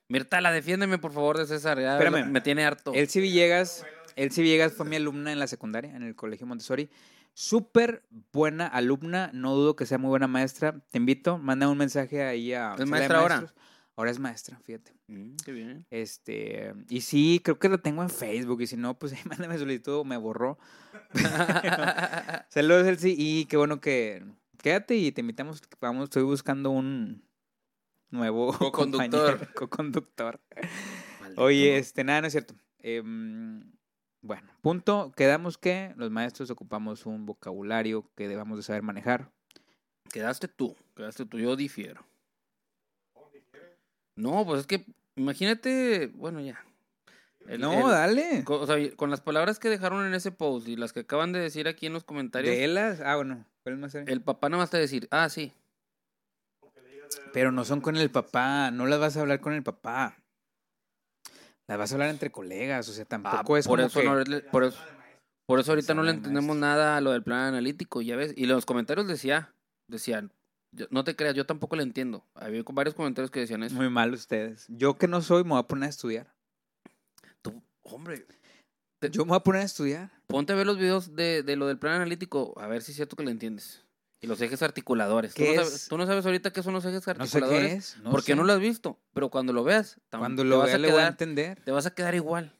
[0.07, 1.79] Mirtala, defiéndeme por favor de César.
[1.79, 2.29] Ya Espérame.
[2.31, 2.93] me tiene harto.
[2.93, 6.89] Elsie Villegas, Elsie Villegas fue mi alumna en la secundaria, en el Colegio Montessori.
[7.33, 8.03] Súper
[8.33, 10.83] buena alumna, no dudo que sea muy buena maestra.
[10.89, 12.75] Te invito, manda un mensaje ahí a...
[12.77, 13.53] ¿Es maestra ahora?
[13.95, 14.93] Ahora es maestra, fíjate.
[15.07, 15.85] Mm, qué bien.
[15.91, 19.57] Este, y sí, creo que la tengo en Facebook, y si no, pues ahí mándame
[19.57, 20.57] solicitud o me borró.
[22.49, 24.23] Saludos, Elsie, y qué bueno que...
[24.61, 27.23] Quédate y te invitamos, vamos, estoy buscando un
[28.09, 28.51] nuevo
[29.55, 30.39] Co-conductor.
[31.21, 31.41] Maldito.
[31.41, 32.55] Oye, este, nada, no es cierto.
[32.79, 33.71] Em,
[34.21, 35.13] bueno, punto.
[35.15, 39.31] Quedamos que los maestros ocupamos un vocabulario que debamos de saber manejar.
[40.11, 42.05] Quedaste tú, quedaste tú, yo difiero.
[44.15, 44.85] No, pues es que,
[45.15, 46.65] imagínate, bueno, ya.
[47.49, 48.43] El- no, el- dale.
[48.45, 51.31] co- o sea, con las palabras que dejaron en ese post y las que acaban
[51.31, 54.49] de decir aquí en los comentarios, De elas, ah, bueno, ¿cuál es más el papá
[54.49, 55.51] nada más te va a decir, ah, sí.
[57.33, 60.15] Pero no son con el papá, no las vas a hablar con el papá.
[61.67, 64.05] Las vas a hablar entre colegas, o sea, Ah, tampoco es por como eso que-
[64.05, 64.79] no le- por eso,
[65.47, 68.33] por eso ahorita no le entendemos nada a lo del plan analítico, ya ves.
[68.35, 69.53] Y los comentarios decía,
[69.87, 70.31] decían,
[70.91, 72.25] no te creas, yo tampoco le entiendo.
[72.35, 73.73] Había varios comentarios que decían eso.
[73.75, 74.65] Muy mal ustedes.
[74.69, 76.31] Yo que no soy, me voy a poner a estudiar.
[77.89, 78.25] Tú, hombre,
[79.11, 80.11] Yo me voy a poner a estudiar.
[80.27, 82.95] Ponte a ver los videos de, de lo del plan analítico, a ver si es
[82.97, 83.83] cierto que lo entiendes.
[84.21, 85.33] Y los ejes articuladores.
[85.33, 85.67] ¿Tú ¿Qué no, es?
[85.69, 87.61] sabes, tú no sabes ahorita qué son los ejes No sé articuladores?
[87.71, 87.97] qué es.
[88.03, 88.35] No porque sé.
[88.35, 88.99] no lo has visto.
[89.13, 91.61] Pero cuando lo veas, Cuando te lo vas vea a le voy a quedar, entender.
[91.63, 92.53] te vas a quedar igual.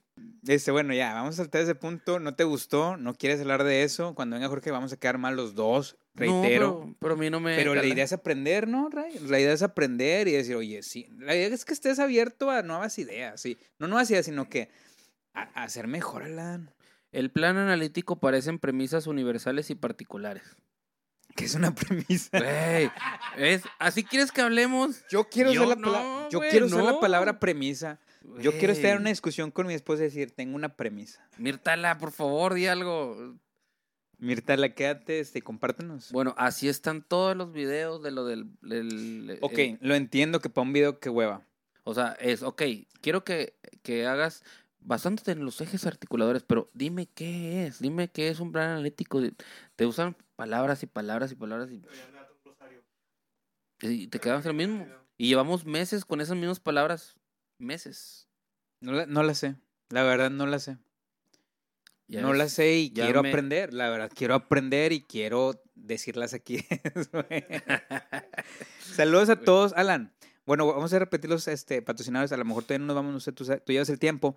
[0.48, 2.20] Este, bueno, ya, vamos a saltar ese punto.
[2.20, 4.16] No te gustó, no quieres hablar de eso.
[4.16, 5.98] Cuando venga Jorge, vamos a quedar mal los dos.
[6.14, 6.80] No, Reitero.
[6.82, 7.56] pero, pero a mí no me.
[7.58, 9.20] pero la idea es aprender, ¿no, Ray?
[9.28, 11.08] La idea es aprender y decir, oye, sí.
[11.20, 13.58] La idea es que estés abierto a nuevas ideas, sí.
[13.80, 14.70] No nuevas ideas, sino que
[15.34, 16.74] a, a hacer mejor, Alan.
[17.12, 20.44] El plan analítico parecen premisas universales y particulares.
[21.36, 22.30] Que es una premisa.
[22.38, 22.92] Güey,
[23.38, 25.04] es, ¿así quieres que hablemos?
[25.10, 28.00] Yo quiero Yo usar la, no, yo quiero usar la palabra premisa.
[28.42, 31.28] Yo quiero estar en una discusión con mi esposa y decir, tengo una premisa.
[31.38, 33.38] Mirtala, por favor, di algo.
[34.18, 36.12] Mirta, la quédate, este, compártenos.
[36.12, 38.50] Bueno, así están todos los videos de lo del...
[38.62, 41.46] del- ok, el- lo entiendo que para un video que hueva.
[41.86, 42.62] O sea, es, ok,
[43.02, 44.44] quiero que, que hagas
[44.82, 49.22] basándote en los ejes articuladores, pero dime qué es, dime qué es un plan analítico.
[49.76, 51.82] Te usan palabras y palabras y palabras y,
[53.82, 54.88] y te quedas lo mismo.
[55.18, 57.16] Y llevamos meses con esas mismas palabras,
[57.58, 58.28] meses.
[58.82, 59.56] No la, no la sé.
[59.90, 60.78] La verdad, no la sé.
[62.08, 63.74] Ya no ves, la sé y quiero me- aprender.
[63.74, 66.66] La verdad, quiero aprender y quiero decirlas aquí.
[68.82, 70.14] Saludos a todos, Alan.
[70.46, 72.32] Bueno, vamos a repetir los este, patrocinadores.
[72.32, 74.36] A lo mejor todavía no nos vamos, no sé, tú, tú llevas el tiempo.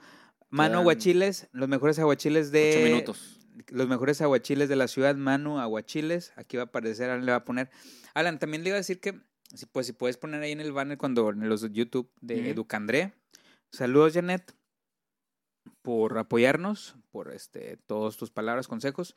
[0.53, 2.75] Mano Quedan Aguachiles, los mejores aguachiles de.
[2.77, 3.39] Ocho minutos.
[3.69, 6.35] Los mejores aguachiles de la ciudad, Manu Aguachiles.
[6.37, 7.71] Aquí va a aparecer, Alan le va a poner.
[8.13, 9.19] Alan, también le iba a decir que,
[9.55, 12.51] si, pues, si puedes poner ahí en el banner cuando en los YouTube de.
[12.51, 13.15] Educandré.
[13.71, 14.55] Saludos, Janet,
[15.81, 19.17] por apoyarnos, por este, todas tus palabras, consejos.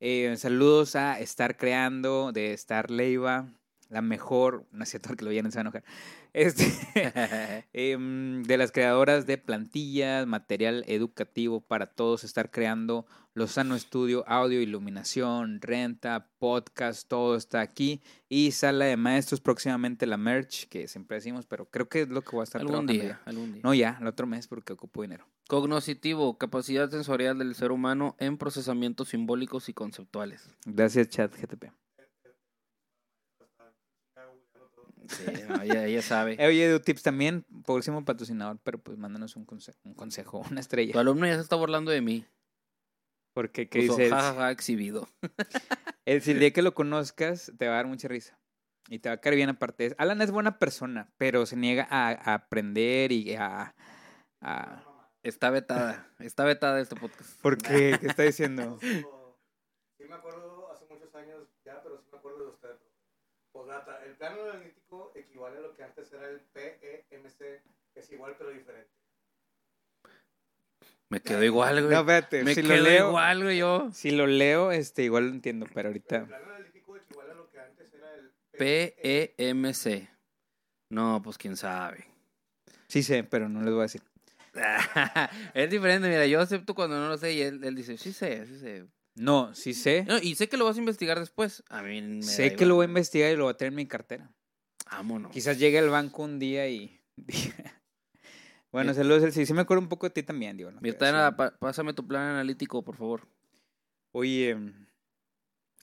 [0.00, 3.48] Eh, saludos a Estar Creando, de Estar Leiva,
[3.90, 5.84] la mejor, no es cierto que lo vienen, se va a enojar.
[6.32, 6.64] Este,
[7.72, 14.60] em, de las creadoras de plantillas, material educativo para todos, estar creando Lozano Estudio, audio,
[14.60, 18.00] iluminación, renta, podcast, todo está aquí.
[18.28, 22.22] Y sala de maestros, próximamente la merch, que siempre decimos, pero creo que es lo
[22.22, 23.20] que voy a estar algún día, ya.
[23.24, 23.62] algún día.
[23.64, 25.26] No ya, el otro mes porque ocupo dinero.
[25.48, 30.48] Cognoscitivo, capacidad sensorial del ser humano en procesamientos simbólicos y conceptuales.
[30.64, 31.72] Gracias, chat GTP.
[35.08, 36.36] Sí, no, ella, ella sabe.
[36.46, 41.00] Oye, EduTips también, próximo patrocinador, pero pues mándanos un, conse- un consejo, una Tu estrella.
[41.00, 42.26] alumno ya se está burlando de mí.
[43.34, 44.10] Porque, ¿qué Puso, dice?
[44.10, 45.08] "Ja, ja, ja, exhibido.
[46.06, 48.38] El, el día que lo conozcas, te va a dar mucha risa.
[48.88, 49.94] Y te va a caer bien aparte.
[49.98, 53.74] Alan es buena persona, pero se niega a, a aprender y a...
[54.42, 55.10] a...
[55.22, 56.06] Está vetada.
[56.18, 57.40] Está vetada este podcast.
[57.40, 57.96] ¿Por qué?
[57.98, 58.78] ¿Qué está diciendo?
[59.96, 62.76] Sí me acuerdo hace muchos años ya, pero sí me acuerdo de usted.
[63.54, 68.34] Postdata, el plano analítico equivale a lo que antes era el PEMC, que es igual
[68.36, 68.90] pero diferente.
[71.08, 71.94] Me quedo igual, güey.
[71.94, 72.42] No, espérate.
[72.42, 73.92] Me si quedo lo leo, igual, güey, yo.
[73.92, 76.26] si lo leo, este, igual lo entiendo, pero El ahorita...
[76.26, 80.10] plano analítico equivale a lo que antes era el P-E-M-C.
[80.90, 82.06] No, pues quién sabe.
[82.88, 84.02] Sí sé, pero no les voy a decir.
[85.54, 88.46] es diferente, mira, yo acepto cuando no lo sé y él, él dice, sí sé,
[88.46, 88.84] sí sé.
[89.16, 90.04] No, sí sé.
[90.08, 91.62] No, y sé que lo vas a investigar después.
[91.68, 93.76] A mí me sé que lo voy a investigar y lo voy a tener en
[93.76, 94.30] mi cartera.
[94.90, 95.30] Vámonos.
[95.32, 97.00] Quizás llegue al banco un día y...
[98.72, 98.94] bueno, Bien.
[98.94, 99.46] saludos, Elsie.
[99.46, 100.70] Sí me acuerdo un poco de ti también, digo.
[100.70, 100.80] ¿no?
[100.80, 103.28] Mirtana, pásame tu plan analítico, por favor.
[104.12, 104.56] Oye,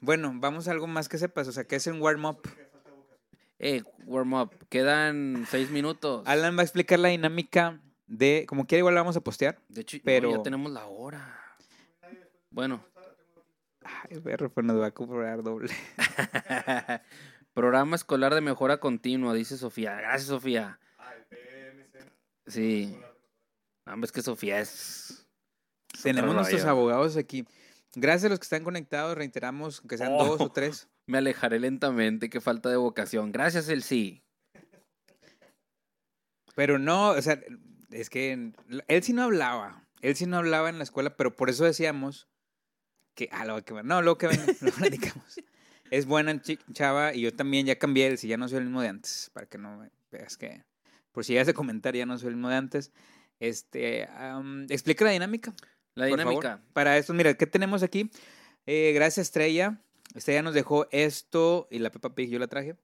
[0.02, 1.48] bueno, vamos a algo más que sepas.
[1.48, 2.42] O sea, que es un warm-up.
[3.60, 4.52] Eh, warm up.
[4.70, 6.24] Quedan seis minutos.
[6.26, 8.46] Alan va a explicar la dinámica de...
[8.48, 9.62] Como quiera, igual la vamos a postear.
[9.70, 11.38] De hecho, no, pero- ya tenemos la hora.
[12.50, 12.84] Bueno,
[13.84, 15.74] Ay, perro, pues nos va a cobrar doble.
[17.54, 19.96] programa escolar de mejora continua, dice Sofía.
[19.96, 20.80] Gracias, Sofía.
[20.98, 22.12] Ah, el PMC.
[22.48, 22.98] Sí.
[23.86, 25.28] No, es que Sofía es.
[25.94, 26.72] es Tenemos nuestros rollo.
[26.72, 27.46] abogados aquí.
[27.96, 30.52] Gracias a los que están conectados, reiteramos que sean dos o Oh.
[30.52, 30.88] tres.
[31.08, 33.32] Me alejaré lentamente, qué falta de vocación.
[33.32, 34.24] Gracias, el sí.
[36.56, 37.40] Pero no, o sea,
[37.92, 38.32] es que
[38.88, 39.84] él sí no hablaba.
[40.02, 42.28] Él sí no hablaba en la escuela, pero por eso decíamos
[43.22, 45.40] que, ah, lo que no, luego que venga, lo platicamos.
[45.92, 46.42] Es buena
[46.74, 49.30] chava y yo también ya cambié el si ya no soy el mismo de antes,
[49.34, 50.64] para que no me veas que,
[51.12, 52.92] por si ya de comentar, ya no soy el mismo de antes.
[53.40, 55.54] Este, am, explica la dinámica.
[55.94, 56.20] La favor.
[56.20, 56.62] dinámica.
[56.74, 58.10] Para esto, mira, ¿qué tenemos aquí?
[58.66, 59.82] Eh, gracias, Estrella.
[60.16, 62.76] Estrella nos dejó esto y la Peppa Pig yo la traje.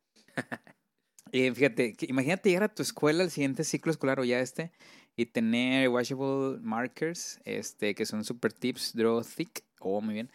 [1.31, 4.71] Y fíjate, que imagínate llegar a tu escuela al siguiente ciclo escolar o ya este
[5.15, 9.66] y tener washable markers, este, que son super tips, draw thick.
[9.80, 10.32] Oh, muy bien.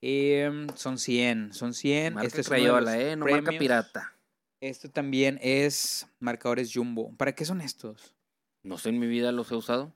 [0.00, 2.14] Em, son 100, son 100.
[2.14, 4.14] Marca Este es crayola, eh, no marca pirata.
[4.60, 7.14] Esto también es marcadores jumbo.
[7.16, 8.14] ¿Para qué son estos?
[8.62, 9.94] No sé, en mi vida los he usado.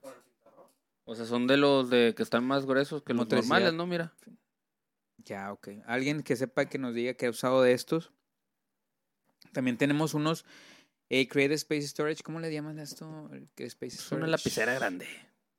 [1.05, 3.85] O sea, son de los de que están más gruesos que los normales, ¿no?
[3.85, 4.13] Mira.
[5.17, 5.69] Ya, ok.
[5.85, 8.11] Alguien que sepa que nos diga que ha usado de estos.
[9.51, 10.45] También tenemos unos
[11.09, 12.23] eh, Create Space Storage.
[12.23, 13.29] ¿Cómo le llaman a esto?
[13.57, 14.31] Space Es una Storage.
[14.31, 15.07] lapicera grande.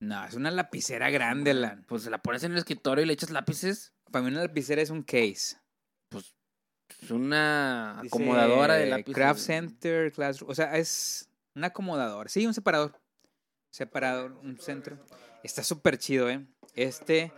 [0.04, 1.84] No, es una lapicera grande, Alan.
[1.88, 3.94] Pues la pones en el escritorio y le echas lápices.
[4.10, 5.56] Para mí una lapicera es un case.
[6.10, 6.34] Pues
[7.00, 9.14] es una Dice, acomodadora de lápices.
[9.14, 10.50] Craft Center, Classroom.
[10.50, 12.28] O sea, es un acomodador.
[12.28, 13.00] Sí, un separador.
[13.70, 14.98] Separador, un centro.
[15.42, 16.46] Está súper chido, ¿eh?
[16.74, 17.32] Este,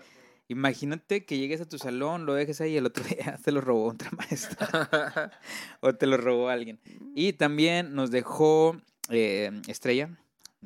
[0.48, 3.60] imagínate que llegues a tu salón, lo dejes ahí y el otro día te lo
[3.60, 5.30] robó otra maestra.
[5.80, 6.80] o te lo robó alguien.
[7.14, 8.76] Y también nos dejó
[9.08, 10.10] eh, Estrella.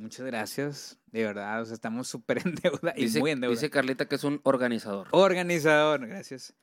[0.01, 0.99] Muchas gracias.
[1.07, 3.53] De verdad, o sea, estamos súper en deuda y dice, muy en deuda.
[3.53, 5.09] dice Carlita que es un organizador.
[5.11, 6.55] Organizador, gracias.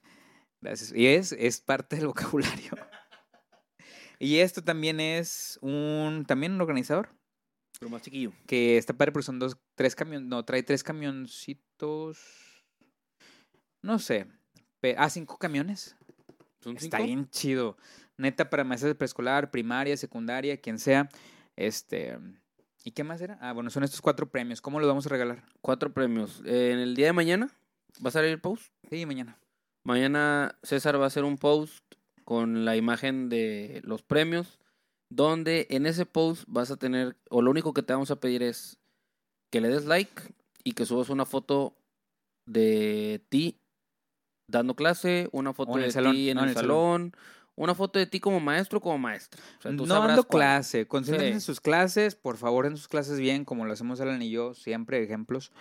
[0.59, 0.91] Gracias.
[0.95, 2.71] Y es, es parte del vocabulario.
[4.19, 7.09] Y esto también es un, también un organizador.
[7.79, 8.33] Pero más chiquillo.
[8.47, 12.17] que está padre son dos, tres camiones, no, trae tres camioncitos,
[13.83, 14.25] no sé,
[14.97, 15.95] ah, cinco camiones.
[16.61, 17.05] ¿Son Está cinco?
[17.05, 17.77] bien chido.
[18.17, 21.07] Neta, para maestros de preescolar, primaria, secundaria, quien sea.
[21.55, 22.17] Este.
[22.87, 23.37] ¿Y qué más era?
[23.41, 24.61] Ah, bueno, son estos cuatro premios.
[24.61, 25.43] ¿Cómo los vamos a regalar?
[25.59, 26.41] Cuatro premios.
[26.45, 27.51] Eh, en el día de mañana
[28.01, 28.71] va a salir el post.
[28.89, 29.37] Sí, mañana.
[29.83, 31.83] Mañana César va a hacer un post
[32.23, 34.57] con la imagen de los premios,
[35.09, 38.41] donde en ese post vas a tener, o lo único que te vamos a pedir
[38.41, 38.77] es
[39.51, 40.21] que le des like
[40.63, 41.75] y que subas una foto
[42.45, 43.59] de ti
[44.49, 47.13] dando clase, una foto en de el salón, ti en no, el, en el salón,
[47.57, 49.41] una foto de ti como maestro o como maestra.
[49.59, 50.41] O sea, no dando cuál.
[50.43, 50.87] clase.
[50.87, 52.15] Concéntrense en sus clases.
[52.15, 55.51] Por favor, en sus clases bien, como lo hacemos Alan y yo, siempre ejemplos.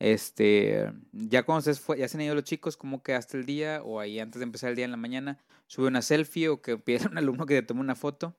[0.00, 3.80] Este, ya cuando ustedes fue- ya se han ido los chicos, ¿cómo quedaste el día?
[3.84, 6.76] O ahí antes de empezar el día en la mañana, sube una selfie o que
[6.76, 8.34] pide a un alumno que te tome una foto.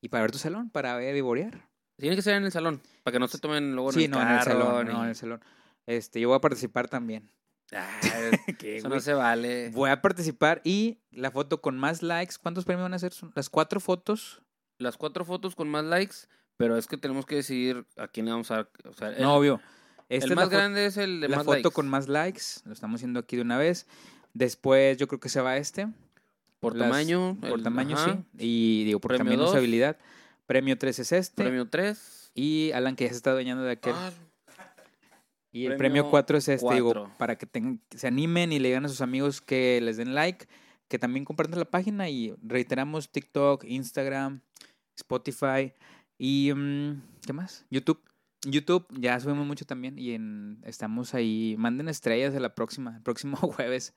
[0.00, 1.68] Y para ver tu salón, para ver y borear.
[1.96, 4.10] Tiene que ser en el salón, para que no se tomen luego en Sí, el
[4.10, 5.40] no, en el carro, salón, ni- no, en el salón.
[5.86, 7.30] Este, yo voy a participar también.
[7.72, 8.00] Ah,
[8.58, 9.70] ¿Qué, eso no se vale.
[9.70, 13.12] Voy a participar y la foto con más likes, ¿cuántos premios van a ser?
[13.34, 14.42] Las cuatro fotos.
[14.78, 16.16] las cuatro fotos con más likes,
[16.56, 18.70] pero es que tenemos que decidir a quién le vamos a dar.
[18.88, 19.60] O sea, el, no, obvio.
[20.08, 21.70] El más grande es el de la más foto likes.
[21.70, 22.42] con más likes.
[22.64, 23.86] Lo estamos haciendo aquí de una vez.
[24.34, 25.88] Después yo creo que se va este.
[26.60, 27.36] Por Las- tamaño.
[27.40, 28.12] Por el- tamaño, ajá.
[28.14, 28.24] sí.
[28.38, 29.50] Y digo, por Premio también dos.
[29.50, 29.96] usabilidad.
[30.46, 31.42] Premio 3 es este.
[31.42, 32.30] Premio 3.
[32.34, 33.94] Y Alan, que ya se está adueñando de aquel.
[33.96, 34.12] Ah,
[35.54, 38.58] y el premio premio 4 es este, digo, para que tengan, que se animen y
[38.58, 40.46] le digan a sus amigos que les den like,
[40.88, 44.40] que también compartan la página y reiteramos TikTok, Instagram,
[44.96, 45.72] Spotify
[46.18, 47.64] y mm, ¿qué más?
[47.70, 48.00] YouTube.
[48.46, 51.54] YouTube ya subimos mucho también y en, estamos ahí.
[51.58, 53.94] Manden estrellas a la próxima, el próximo jueves.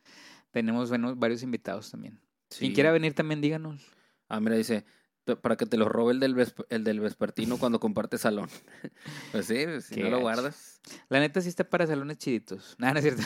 [0.52, 2.20] Tenemos bueno, varios invitados también.
[2.50, 2.74] Quien sí.
[2.74, 3.82] quiera venir también, díganos.
[4.30, 4.88] Ah, mira, dice, "P-
[5.36, 8.50] para que te lo robe el del, vesp- el del vespertino cuando compartes salón.
[9.32, 10.82] pues sí, pues, si Qué no lo guardas.
[11.10, 12.76] La neta sí está para salones chiditos.
[12.80, 13.24] Nada, no es cierto.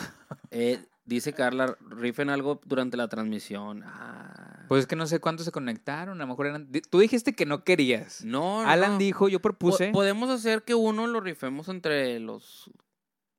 [0.49, 3.84] Eh, dice Carla, rifen algo durante la transmisión.
[3.86, 4.66] Ah.
[4.68, 6.20] Pues es que no sé cuántos se conectaron.
[6.20, 6.72] A lo mejor eran.
[6.89, 8.24] Tú dijiste que no querías.
[8.24, 8.97] no, Alan no.
[8.97, 9.91] dijo, yo Po- propuse.
[9.91, 12.72] podemos hacer que uno lo rifemos entre los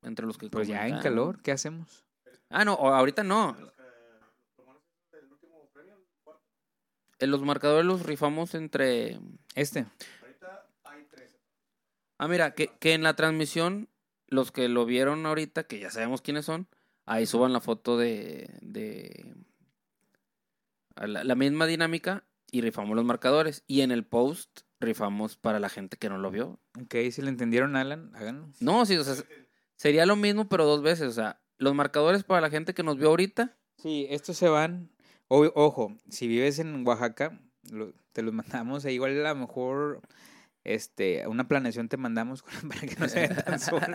[0.03, 2.05] entre los que Pues ya en calor, ¿qué hacemos?
[2.49, 3.55] Ah, no, ahorita no.
[5.11, 6.43] El último premio, el cuarto.
[7.23, 9.19] En los marcadores los rifamos entre
[9.55, 9.85] Este.
[10.21, 11.39] Ahorita hay 13.
[12.17, 13.87] Ah, mira, que, que en la transmisión,
[14.27, 16.67] los que lo vieron ahorita, que ya sabemos quiénes son,
[17.05, 19.35] ahí suban la foto de, de
[20.95, 23.63] la, la misma dinámica y rifamos los marcadores.
[23.67, 26.59] Y en el post rifamos para la gente que no lo vio.
[26.81, 28.49] Ok, si le entendieron, Alan, háganlo.
[28.59, 29.15] No, sí, o sea,
[29.77, 31.07] sería lo mismo, pero dos veces.
[31.07, 33.57] O sea, los marcadores para la gente que nos vio ahorita.
[33.77, 34.91] Sí, estos se van.
[35.37, 37.39] O- ojo, si vives en Oaxaca,
[37.71, 38.85] lo- te los mandamos.
[38.85, 40.01] e igual a lo mejor
[40.63, 43.85] este, una planeación te mandamos para que no se vean tan solo.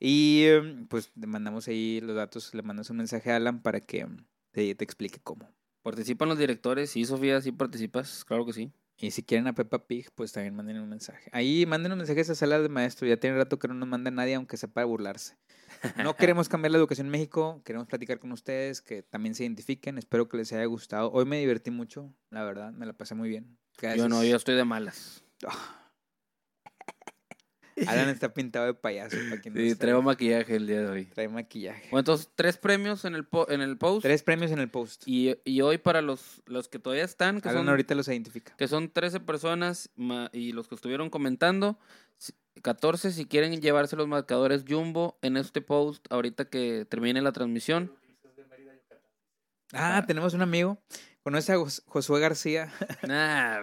[0.00, 3.80] Y em, pues te mandamos ahí los datos, le mandas un mensaje a Alan para
[3.80, 5.48] que em, te, te explique cómo.
[5.82, 6.90] Participan los directores.
[6.90, 8.24] Sí, Sofía, sí participas.
[8.24, 8.72] Claro que sí.
[8.98, 11.28] Y si quieren a Peppa Pig, pues también manden un mensaje.
[11.32, 13.06] Ahí manden un mensaje a esa sala de maestro.
[13.06, 15.36] Ya tiene rato que no nos manda nadie, aunque sea para burlarse.
[16.02, 17.60] No queremos cambiar la educación en México.
[17.64, 19.98] Queremos platicar con ustedes, que también se identifiquen.
[19.98, 21.10] Espero que les haya gustado.
[21.12, 22.72] Hoy me divertí mucho, la verdad.
[22.72, 23.58] Me la pasé muy bien.
[23.96, 25.22] Yo no, yo estoy de malas.
[27.88, 29.16] Alan está pintado de payaso.
[29.28, 31.04] Para quien Sí, traigo maquillaje el día de hoy.
[31.06, 31.88] Trae maquillaje.
[31.90, 34.02] Bueno, entonces, tres premios en el, po- en el post.
[34.02, 35.02] Tres premios en el post.
[35.06, 38.54] Y, y hoy para los, los que todavía están, que Alan son, ahorita los identifica.
[38.56, 39.90] que son 13 personas
[40.32, 41.76] y los que estuvieron comentando,
[42.64, 47.92] 14 si quieren llevarse los marcadores Jumbo en este post ahorita que termine la transmisión.
[49.74, 50.78] Ah, tenemos un amigo.
[51.22, 52.72] Conoce a Jos- Josué García.
[53.06, 53.60] Nah,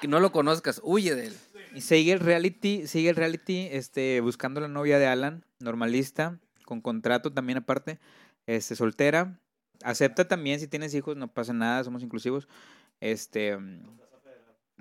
[0.00, 1.36] que no lo conozcas, huye de él.
[1.74, 6.80] Y sigue el reality, sigue el reality, este, buscando la novia de Alan, normalista, con
[6.80, 7.98] contrato también aparte,
[8.46, 9.38] este, soltera.
[9.82, 12.48] Acepta también si tienes hijos, no pasa nada, somos inclusivos.
[13.00, 13.58] Este,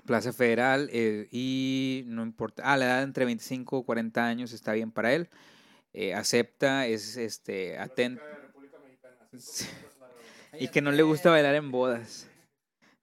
[0.05, 4.73] Plaza Federal, eh, y no importa, ah, la edad entre 25 y 40 años está
[4.73, 5.29] bien para él.
[5.93, 8.21] Eh, acepta, es este, atento.
[10.59, 12.29] Y que no le gusta bailar en bodas.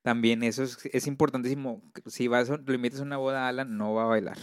[0.03, 1.83] También eso es, es importantísimo.
[2.07, 4.39] Si vas, a- lo invitas a una boda, Alan, no va a bailar.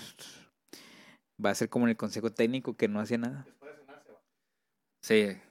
[1.43, 3.43] Va a ser como en el consejo técnico que no hacía nada.
[3.45, 4.21] Después de cenar se va.
[5.01, 5.48] Sí.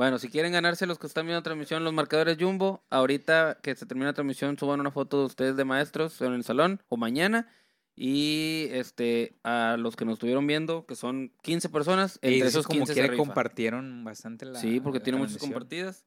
[0.00, 3.76] Bueno, si quieren ganarse los que están viendo la transmisión, los marcadores Jumbo, ahorita que
[3.76, 6.96] se termine la transmisión, suban una foto de ustedes de maestros en el salón o
[6.96, 7.52] mañana.
[7.94, 12.60] Y este a los que nos estuvieron viendo, que son 15 personas, Y entre esos
[12.60, 16.06] esos como 15 se quiera compartieron bastante la Sí, porque la tiene muchas compartidas.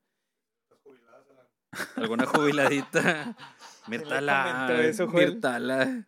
[1.96, 3.38] Alguna jubiladita.
[3.88, 4.72] Mirtala.
[5.14, 6.08] Mirtala.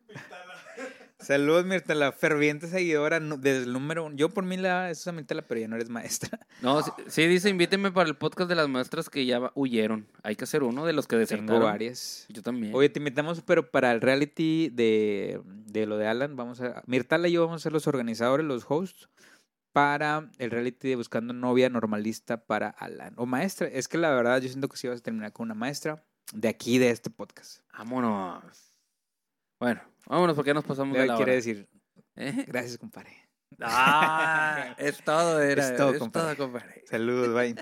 [1.20, 4.16] Saludos, Mirta, la ferviente seguidora desde el número uno.
[4.16, 6.40] Yo por mí la es esa Mirta, pero ya no eres maestra.
[6.62, 10.08] No, sí, sí, dice, invíteme para el podcast de las maestras que ya huyeron.
[10.24, 11.48] Hay que hacer uno de los que desertaron.
[11.48, 12.26] Tengo varias.
[12.30, 12.74] Yo también.
[12.74, 16.82] Oye, te invitamos, pero para el reality de, de lo de Alan, vamos a.
[16.88, 19.10] Mirtala y yo vamos a ser los organizadores, los hosts,
[19.74, 23.14] para el reality de Buscando Novia Normalista para Alan.
[23.18, 23.68] O maestra.
[23.68, 26.04] Es que la verdad, yo siento que sí vas a terminar con una maestra
[26.34, 27.60] de aquí, de este podcast.
[27.78, 28.65] Vámonos.
[29.60, 31.36] Bueno, vámonos porque ya nos pasamos de la quiere hora.
[31.36, 31.70] decir,
[32.16, 32.46] ¿Eh?
[32.48, 33.12] gracias, compadre.
[33.62, 35.64] Ah, es todo, era.
[35.70, 36.36] Es todo, es compadre.
[36.36, 36.84] todo, compadre.
[36.88, 37.56] Saludos, bye.